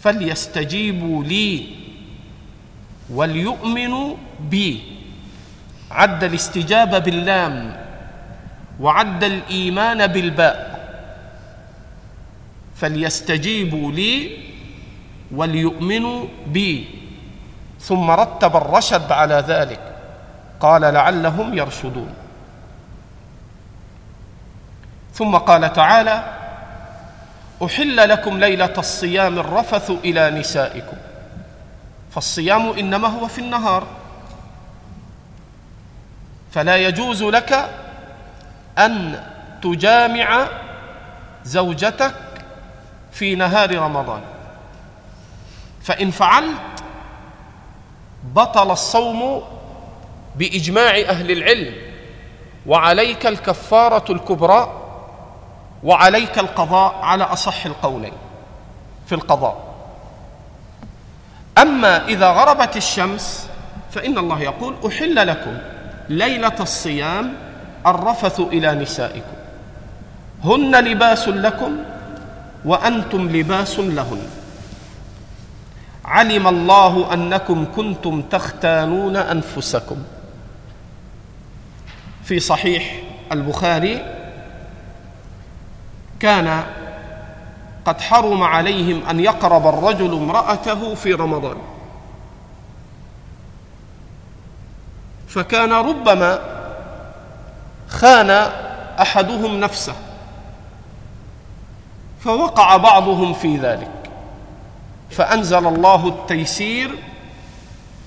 فليستجيبوا 0.02 1.24
لي 1.24 1.66
وليؤمنوا 3.10 4.16
بي. 4.40 4.82
عد 5.92 6.24
الاستجابة 6.24 7.00
باللام 7.00 7.78
وعد 8.80 9.24
الإيمان 9.24 10.08
بالباء. 10.08 10.75
فليستجيبوا 12.76 13.92
لي 13.92 14.38
وليؤمنوا 15.32 16.26
بي. 16.48 16.88
ثم 17.80 18.12
رتب 18.12 18.56
الرشد 18.56 19.12
على 19.12 19.44
ذلك. 19.48 19.96
قال 20.60 20.82
لعلهم 20.82 21.58
يرشدون. 21.58 22.14
ثم 25.14 25.36
قال 25.36 25.74
تعالى 25.74 26.24
أحل 27.66 28.10
لكم 28.10 28.38
ليلة 28.38 28.74
الصيام 28.78 29.40
الرفث 29.40 29.92
إلى 29.92 30.32
نسائكم. 30.32 30.98
فالصيام 32.12 32.70
إنما 32.70 33.08
هو 33.08 33.28
في 33.28 33.40
النهار. 33.42 33.88
فلا 36.52 36.76
يجوز 36.78 37.24
لك 37.24 37.70
أن 38.78 39.24
تجامع 39.62 40.48
زوجتك 41.46 42.14
في 43.16 43.36
نهار 43.36 43.76
رمضان. 43.78 44.22
فإن 45.82 46.12
فعلت 46.12 46.84
بطل 48.24 48.72
الصوم 48.72 49.44
بإجماع 50.36 50.92
أهل 51.10 51.32
العلم 51.32 51.74
وعليك 52.66 53.26
الكفارة 53.28 54.12
الكبرى 54.12 54.82
وعليك 55.84 56.40
القضاء 56.40 56.96
على 57.02 57.24
أصح 57.24 57.66
القولين 57.66 58.14
في 59.08 59.16
القضاء. 59.16 59.76
أما 61.58 62.08
إذا 62.08 62.30
غربت 62.30 62.78
الشمس 62.78 63.50
فإن 63.92 64.18
الله 64.18 64.42
يقول 64.42 64.76
أحل 64.88 65.28
لكم 65.28 65.58
ليلة 66.10 66.56
الصيام 66.60 67.34
الرفث 67.88 68.40
إلى 68.40 68.72
نسائكم. 68.76 69.36
هن 70.44 70.76
لباس 70.76 71.28
لكم 71.28 71.78
وأنتم 72.66 73.30
لباس 73.30 73.80
لهن. 73.80 74.28
علم 76.06 76.48
الله 76.48 77.14
أنكم 77.14 77.66
كنتم 77.76 78.22
تختانون 78.22 79.16
أنفسكم. 79.16 79.98
في 82.24 82.40
صحيح 82.40 83.02
البخاري 83.32 84.06
كان 86.20 86.64
قد 87.86 88.02
حرم 88.02 88.44
عليهم 88.44 89.06
أن 89.10 89.20
يقرب 89.20 89.68
الرجل 89.68 90.14
امرأته 90.14 90.96
في 90.96 91.14
رمضان. 91.14 91.58
فكان 95.28 95.74
ربما 95.74 96.40
خان 97.88 98.30
أحدهم 99.00 99.60
نفسه. 99.60 99.96
فوقع 102.26 102.78
بعضهم 102.78 103.34
في 103.34 103.58
ذلك. 103.58 103.92
فأنزل 105.10 105.68
الله 105.68 106.08
التيسير 106.08 106.92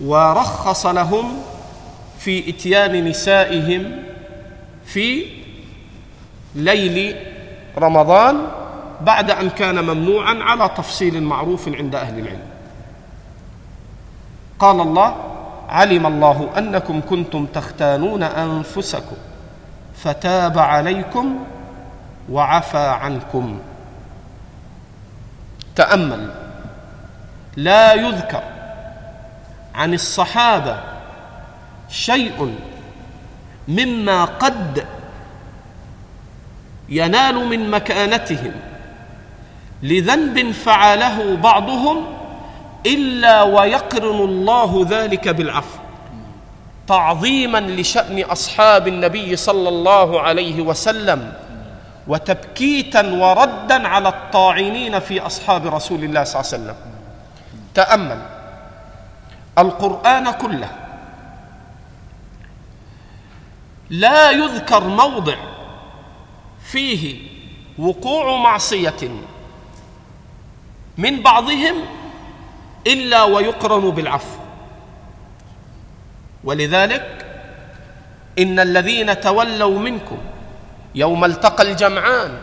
ورخص 0.05 0.87
لهم 0.87 1.43
في 2.19 2.51
إتيان 2.51 3.05
نسائهم 3.05 4.03
في 4.85 5.27
ليل 6.55 7.16
رمضان 7.79 8.47
بعد 9.01 9.31
أن 9.31 9.51
كان 9.51 9.85
ممنوعا 9.85 10.35
على 10.35 10.69
تفصيل 10.69 11.23
معروف 11.23 11.69
عند 11.69 11.95
أهل 11.95 12.19
العلم. 12.19 12.49
قال 14.59 14.81
الله 14.81 15.14
علم 15.69 16.07
الله 16.07 16.51
أنكم 16.59 17.01
كنتم 17.11 17.47
تختانون 17.47 18.23
أنفسكم 18.23 19.16
فتاب 19.95 20.59
عليكم 20.59 21.39
وعفى 22.31 22.79
عنكم. 22.79 23.59
تامل 25.79 26.31
لا 27.57 27.95
يذكر 27.95 28.43
عن 29.74 29.95
الصحابة 29.95 30.76
شيء 31.89 32.55
مما 33.68 34.24
قد 34.24 34.87
ينال 36.89 37.35
من 37.35 37.70
مكانتهم 37.70 38.53
لذنب 39.83 40.51
فعله 40.51 41.37
بعضهم 41.37 42.07
إلا 42.87 43.43
ويقرن 43.43 44.24
الله 44.24 44.87
ذلك 44.91 45.29
بالعفو. 45.29 45.79
تعظيما 46.89 47.61
لشأن 47.61 48.22
أصحاب 48.22 48.89
النبي 48.89 49.37
صلى 49.37 49.68
الله 49.68 50.20
عليه 50.20 50.61
وسلم. 50.62 51.33
وتبكيتا 52.09 53.12
وردا 53.12 53.88
على 53.88 54.09
الطاعنين 54.09 54.98
في 54.98 55.20
أصحاب 55.20 55.66
رسول 55.66 56.04
الله 56.04 56.24
صلى 56.24 56.40
الله 56.40 56.52
عليه 56.52 56.64
وسلم. 56.64 56.76
تأمل. 57.74 58.22
القرآن 59.59 60.30
كله 60.30 60.70
لا 63.90 64.30
يذكر 64.30 64.84
موضع 64.84 65.36
فيه 66.64 67.28
وقوع 67.78 68.36
معصية 68.36 69.09
من 70.98 71.22
بعضهم 71.22 71.74
إلا 72.86 73.22
ويقرن 73.24 73.90
بالعفو. 73.90 74.38
ولذلك 76.44 77.26
إن 78.38 78.61
الذين 78.61 79.20
تولوا 79.20 79.78
منكم 79.78 80.18
يوم 80.95 81.24
التقى 81.24 81.70
الجمعان 81.70 82.39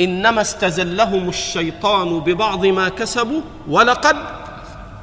إنما 0.00 0.40
استزلهم 0.40 1.28
الشيطان 1.28 2.20
ببعض 2.20 2.66
ما 2.66 2.88
كسبوا 2.88 3.40
ولقد 3.68 4.16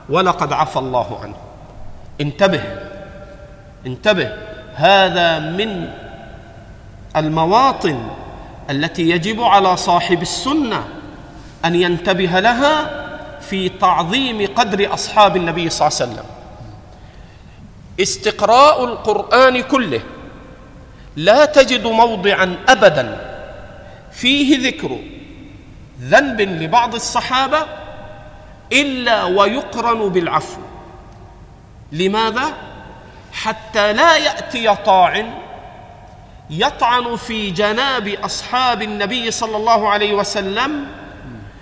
ولقد 0.10 0.54
عفى 0.54 0.80
الله 0.80 1.20
عنه. 1.24 1.36
انتبه 2.22 2.64
انتبه 3.86 4.34
هذا 4.76 5.40
من 5.40 5.90
المواطن 7.16 8.08
التي 8.70 9.10
يجب 9.10 9.42
على 9.44 9.78
صاحب 9.78 10.22
السنة 10.22 10.84
أن 11.66 11.76
ينتبه 11.76 12.40
لها 12.40 13.06
في 13.42 13.70
تعظيم 13.70 14.48
قدر 14.56 14.94
أصحاب 14.94 15.38
النبي 15.38 15.70
صلى 15.70 15.88
الله 15.88 16.00
عليه 16.02 16.12
وسلم. 16.12 16.26
استقراء 18.02 18.84
القرآن 18.86 19.62
كله 19.62 20.02
لا 21.16 21.46
تجد 21.46 21.88
موضعا 21.88 22.58
ابدا. 22.70 23.36
فيه 24.12 24.68
ذكر 24.68 25.00
ذنب 26.02 26.42
لبعض 26.42 26.96
الصحابة 26.96 27.66
إلا 28.72 29.24
ويقرن 29.24 30.10
بالعفو. 30.10 30.62
لماذا؟ 31.92 32.54
حتى 33.34 33.94
لا 33.94 34.18
يأتي 34.18 34.76
طاعن 34.76 35.34
يطعن 36.50 37.16
في 37.16 37.52
جناب 37.52 38.08
أصحاب 38.08 38.82
النبي 38.82 39.32
صلى 39.32 39.58
الله 39.58 39.90
عليه 39.90 40.14
وسلم 40.14 40.88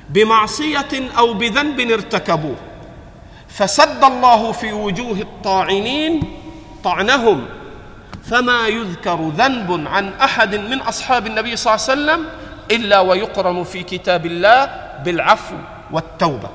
بمعصية 0.10 1.10
أو 1.18 1.34
بذنب 1.34 1.80
ارتكبوه. 1.80 2.56
فسد 3.49 4.04
الله 4.04 4.51
في 4.51 4.74
وجوه 4.74 5.18
الطاعنين 5.18 6.22
طعنهم. 6.84 7.45
فما 8.24 8.67
يذكر 8.67 9.30
ذنب 9.30 9.88
عن 9.88 10.13
أحد 10.21 10.55
من 10.55 10.80
أصحاب 10.82 11.28
النبي 11.28 11.55
صلى 11.55 11.76
الله 11.76 11.86
عليه 11.89 11.93
وسلم 12.01 12.30
إلا 12.71 12.99
ويقرن 12.99 13.63
في 13.63 13.84
كتاب 13.84 14.26
الله 14.26 14.69
بالعفو 15.05 15.55
والتوبة. 15.91 16.49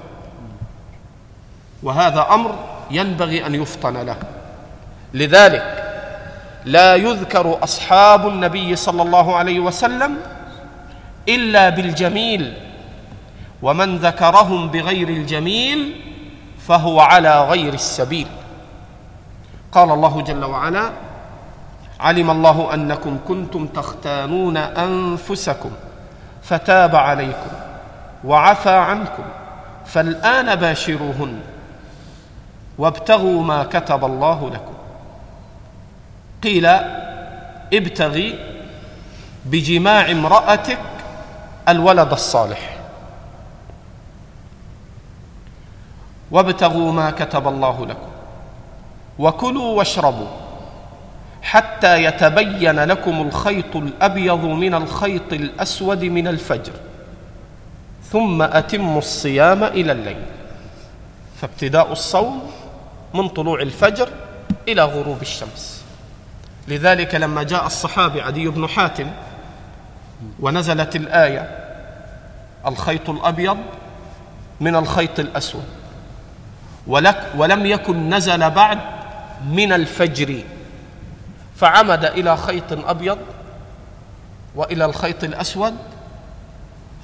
وهذا 1.82 2.26
أمر 2.30 2.58
ينبغي 2.90 3.46
أن 3.46 3.54
يفطن 3.54 3.96
له. 3.96 4.16
لذلك 5.14 5.84
لا 6.64 6.94
يذكر 6.94 7.58
أصحاب 7.62 8.28
النبي 8.28 8.76
صلى 8.76 9.02
الله 9.02 9.36
عليه 9.36 9.60
وسلم 9.60 10.16
إلا 11.28 11.68
بالجميل 11.68 12.54
ومن 13.62 13.96
ذكرهم 13.96 14.68
بغير 14.68 15.08
الجميل 15.08 16.00
فهو 16.68 17.00
على 17.00 17.44
غير 17.44 17.74
السبيل. 17.74 18.26
قال 19.72 19.90
الله 19.90 20.20
جل 20.22 20.44
وعلا 20.44 20.90
علم 22.00 22.30
الله 22.30 22.74
أنكم 22.74 23.18
كنتم 23.28 23.66
تختانون 23.66 24.56
أنفسكم 24.56 25.70
فتاب 26.42 26.96
عليكم 26.96 27.50
وعفى 28.24 28.70
عنكم 28.70 29.22
فالآن 29.86 30.54
باشروهن 30.56 31.40
وابتغوا 32.78 33.42
ما 33.42 33.64
كتب 33.64 34.04
الله 34.04 34.50
لكم 34.50 34.74
قيل 36.42 36.66
ابتغي 37.74 38.38
بجماع 39.44 40.10
امرأتك 40.10 40.78
الولد 41.68 42.12
الصالح 42.12 42.76
وابتغوا 46.30 46.92
ما 46.92 47.10
كتب 47.10 47.48
الله 47.48 47.86
لكم 47.86 48.08
وكلوا 49.18 49.78
واشربوا 49.78 50.26
حتى 51.42 52.04
يتبين 52.04 52.80
لكم 52.80 53.22
الخيط 53.22 53.76
الأبيض 53.76 54.44
من 54.44 54.74
الخيط 54.74 55.32
الأسود 55.32 56.04
من 56.04 56.28
الفجر. 56.28 56.72
ثم 58.10 58.42
اتموا 58.42 58.98
الصيام 58.98 59.64
إلى 59.64 59.92
الليل. 59.92 60.22
فابتداء 61.40 61.92
الصوم 61.92 62.50
من 63.14 63.28
طلوع 63.28 63.62
الفجر 63.62 64.08
إلى 64.68 64.84
غروب 64.84 65.22
الشمس. 65.22 65.84
لذلك 66.68 67.14
لما 67.14 67.42
جاء 67.42 67.66
الصحابي 67.66 68.20
عدي 68.20 68.48
بن 68.48 68.68
حاتم 68.68 69.10
ونزلت 70.40 70.96
الآية 70.96 71.58
الخيط 72.66 73.10
الأبيض 73.10 73.58
من 74.60 74.76
الخيط 74.76 75.20
الأسود. 75.20 75.64
ولك 76.86 77.32
ولم 77.36 77.66
يكن 77.66 78.14
نزل 78.14 78.50
بعد 78.50 78.78
من 79.50 79.72
الفجر. 79.72 80.42
فعمد 81.60 82.04
إلى 82.04 82.36
خيط 82.36 82.88
أبيض 82.88 83.18
وإلى 84.54 84.84
الخيط 84.84 85.24
الأسود 85.24 85.74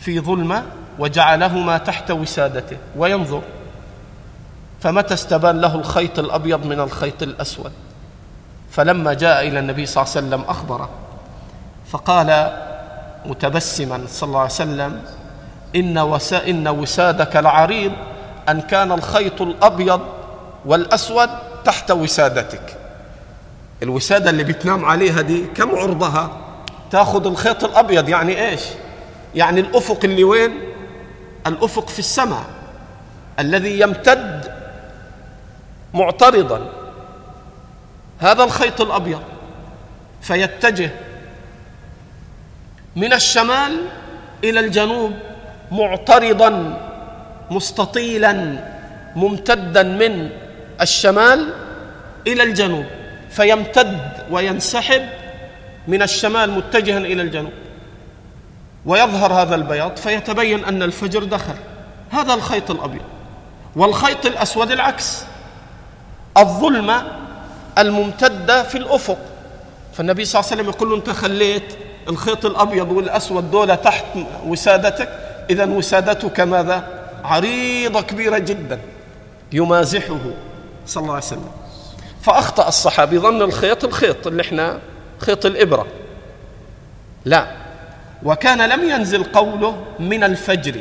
في 0.01 0.21
ظلمة 0.21 0.63
وجعلهما 0.99 1.79
تحت 1.79 2.11
وسادته 2.11 2.77
وينظر 2.97 3.43
فمتى 4.81 5.15
استبان 5.15 5.61
له 5.61 5.75
الخيط 5.75 6.19
الأبيض 6.19 6.67
من 6.67 6.81
الخيط 6.81 7.23
الأسود؟ 7.23 7.73
فلما 8.71 9.15
جاء 9.15 9.49
إلى 9.49 9.59
النبي 9.59 9.87
صلى 9.87 10.03
الله 10.03 10.17
عليه 10.17 10.27
وسلم 10.27 10.51
أخبره 10.51 10.91
فقال 11.91 12.61
متبسما 13.27 14.05
صلى 14.09 14.27
الله 14.27 14.41
عليه 14.41 14.51
وسلم 14.51 15.01
وسا 15.99 16.49
إن 16.49 16.69
وسادك 16.69 17.37
العريض 17.37 17.93
أن 18.49 18.61
كان 18.61 18.93
الخيط 18.93 19.43
الأبيض 19.43 20.01
والأسود 20.67 21.29
تحت 21.65 21.91
وسادتك. 21.91 22.84
الوسادة 23.83 24.31
اللي 24.31 24.45
بتنام 24.45 24.85
عليها 24.85 25.21
دي 25.21 25.47
كم 25.55 25.71
عرضها؟ 25.77 26.37
تاخذ 26.91 27.27
الخيط 27.27 27.65
الأبيض 27.65 28.09
يعني 28.09 28.49
إيش؟ 28.49 28.61
يعني 29.35 29.61
الأفق 29.61 29.99
اللي 30.05 30.25
وين؟ 30.25 30.53
الأفق 31.47 31.89
في 31.89 31.99
السماء 31.99 32.45
الذي 33.39 33.81
يمتد 33.81 34.53
معترضا. 35.95 36.69
هذا 38.19 38.45
الخيط 38.45 38.81
الأبيض 38.81 39.23
فيتجه 40.23 40.91
من 42.97 43.13
الشمال 43.13 43.73
إلى 44.45 44.61
الجنوب 44.61 45.13
معترضا 45.73 46.81
مستطيلا 47.51 48.59
ممتدا 49.17 49.83
من 49.83 50.31
الشمال 50.81 51.55
إلى 52.27 52.43
الجنوب. 52.43 52.85
فيمتد 53.35 54.01
وينسحب 54.31 55.03
من 55.89 56.03
الشمال 56.03 56.51
متجها 56.51 56.99
إلى 56.99 57.23
الجنوب 57.23 57.53
ويظهر 58.87 59.33
هذا 59.33 59.55
البياض 59.55 59.97
فيتبين 59.97 60.65
أن 60.65 60.83
الفجر 60.83 61.25
دخل. 61.25 61.55
هذا 62.11 62.35
الخيط 62.35 62.71
الأبيض. 62.71 63.03
والخيط 63.77 64.27
الأسود 64.27 64.71
العكس. 64.71 65.25
الظلمة 66.37 67.05
الممتدة 67.79 68.63
في 68.63 68.79
الأفق. 68.79 69.19
فالنبي 69.93 70.25
صلى 70.25 70.41
الله 70.41 70.51
عليه 70.53 70.63
وسلم 70.63 70.75
يقول 70.75 70.91
له 70.91 70.97
أنت 70.97 71.11
خليت 71.11 71.77
الخيط 72.09 72.47
الأبيض 72.47 72.93
والأسود 72.93 73.51
دول 73.51 73.77
تحت 73.77 74.05
وسادتك. 74.47 75.09
اذا 75.51 75.65
وسادتك 75.65 76.41
ماذا؟ 76.41 76.89
عريضة 77.25 78.01
كبيرة 78.01 78.39
جدا. 78.39 78.81
يمازحه. 79.53 80.21
صلى 80.87 81.03
الله 81.03 81.15
عليه 81.15 81.25
وسلم. 81.25 81.51
فأخطأ 82.25 82.69
الصحابي 82.69 83.19
ظن 83.19 83.43
الخيط 83.43 83.85
الخيط 83.85 84.27
اللي 84.27 84.43
إحنا 84.43 84.79
خيط 85.19 85.47
الإبرة. 85.47 85.87
لا. 87.25 87.47
وكان 88.23 88.69
لم 88.69 88.91
ينزل 88.91 89.25
قوله 89.25 89.77
من 89.99 90.25
الفجر. 90.25 90.81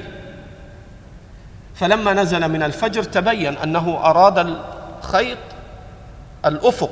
فلما 1.76 2.14
نزل 2.14 2.48
من 2.48 2.64
الفجر 2.64 3.04
تبين 3.04 3.58
أنه 3.58 4.00
أراد 4.04 4.56
الخيط 5.04 5.38
الأفق 6.46 6.92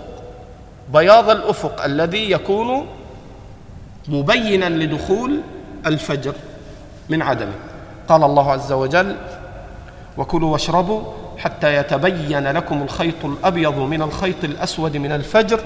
بياض 0.94 1.30
الأفق 1.30 1.84
الذي 1.84 2.32
يكون 2.32 2.88
مبينا 4.08 4.70
لدخول 4.70 5.42
الفجر 5.86 6.34
من 7.10 7.22
عدمه. 7.22 7.56
قال 8.08 8.24
الله 8.24 8.52
عز 8.52 8.72
وجل 8.72 9.16
وكلوا 10.18 10.52
واشربوا 10.54 11.04
حتى 11.44 11.76
يتبين 11.76 12.48
لكم 12.48 12.82
الخيط 12.82 13.26
الأبيض 13.26 13.78
من 13.78 14.02
الخيط 14.02 14.44
الأسود 14.44 14.98
من 14.98 15.12
الفجر 15.12 15.60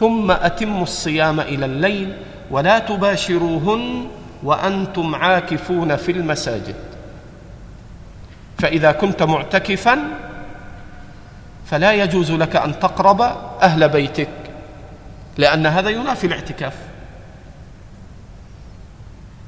ثم 0.00 0.30
أتموا 0.30 0.82
الصيام 0.82 1.40
إلى 1.40 1.66
الليل 1.66 2.16
ولا 2.50 2.78
تباشروهن 2.78 4.06
وأنتم 4.42 5.14
عاكفون 5.14 5.96
في 5.96 6.12
المساجد. 6.12 6.74
فإذا 8.58 8.92
كنت 8.92 9.22
معتكفا 9.22 9.98
فلا 11.66 11.92
يجوز 11.92 12.32
لك 12.32 12.56
أن 12.56 12.78
تقرب 12.78 13.20
أهل 13.62 13.88
بيتك 13.88 14.28
لأن 15.36 15.66
هذا 15.66 15.90
ينافي 15.90 16.26
الاعتكاف. 16.26 16.74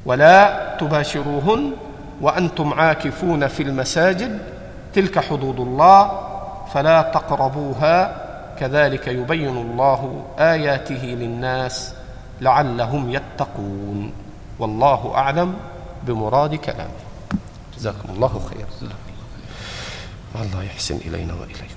ولا 0.07 0.77
تباشروهن 0.81 1.73
وأنتم 2.21 2.73
عاكفون 2.73 3.47
في 3.47 3.63
المساجد 3.63 4.56
تلك 4.97 5.19
حدود 5.19 5.61
الله 5.61 6.01
فلا 6.73 7.03
تقربوها 7.03 8.27
كذلك 8.59 9.07
يبين 9.09 9.57
الله 9.57 10.25
آياته 10.39 11.05
للناس 11.05 11.95
لعلهم 12.41 13.11
يتقون. 13.11 14.13
والله 14.59 15.13
أعلم 15.15 15.55
بمراد 16.03 16.55
كلامه. 16.55 17.01
جزاكم 17.77 18.09
الله 18.11 18.41
خيرا 18.51 18.91
الله 20.43 20.63
يحسن 20.63 20.97
إلينا 20.97 21.35
واليكم 21.35 21.76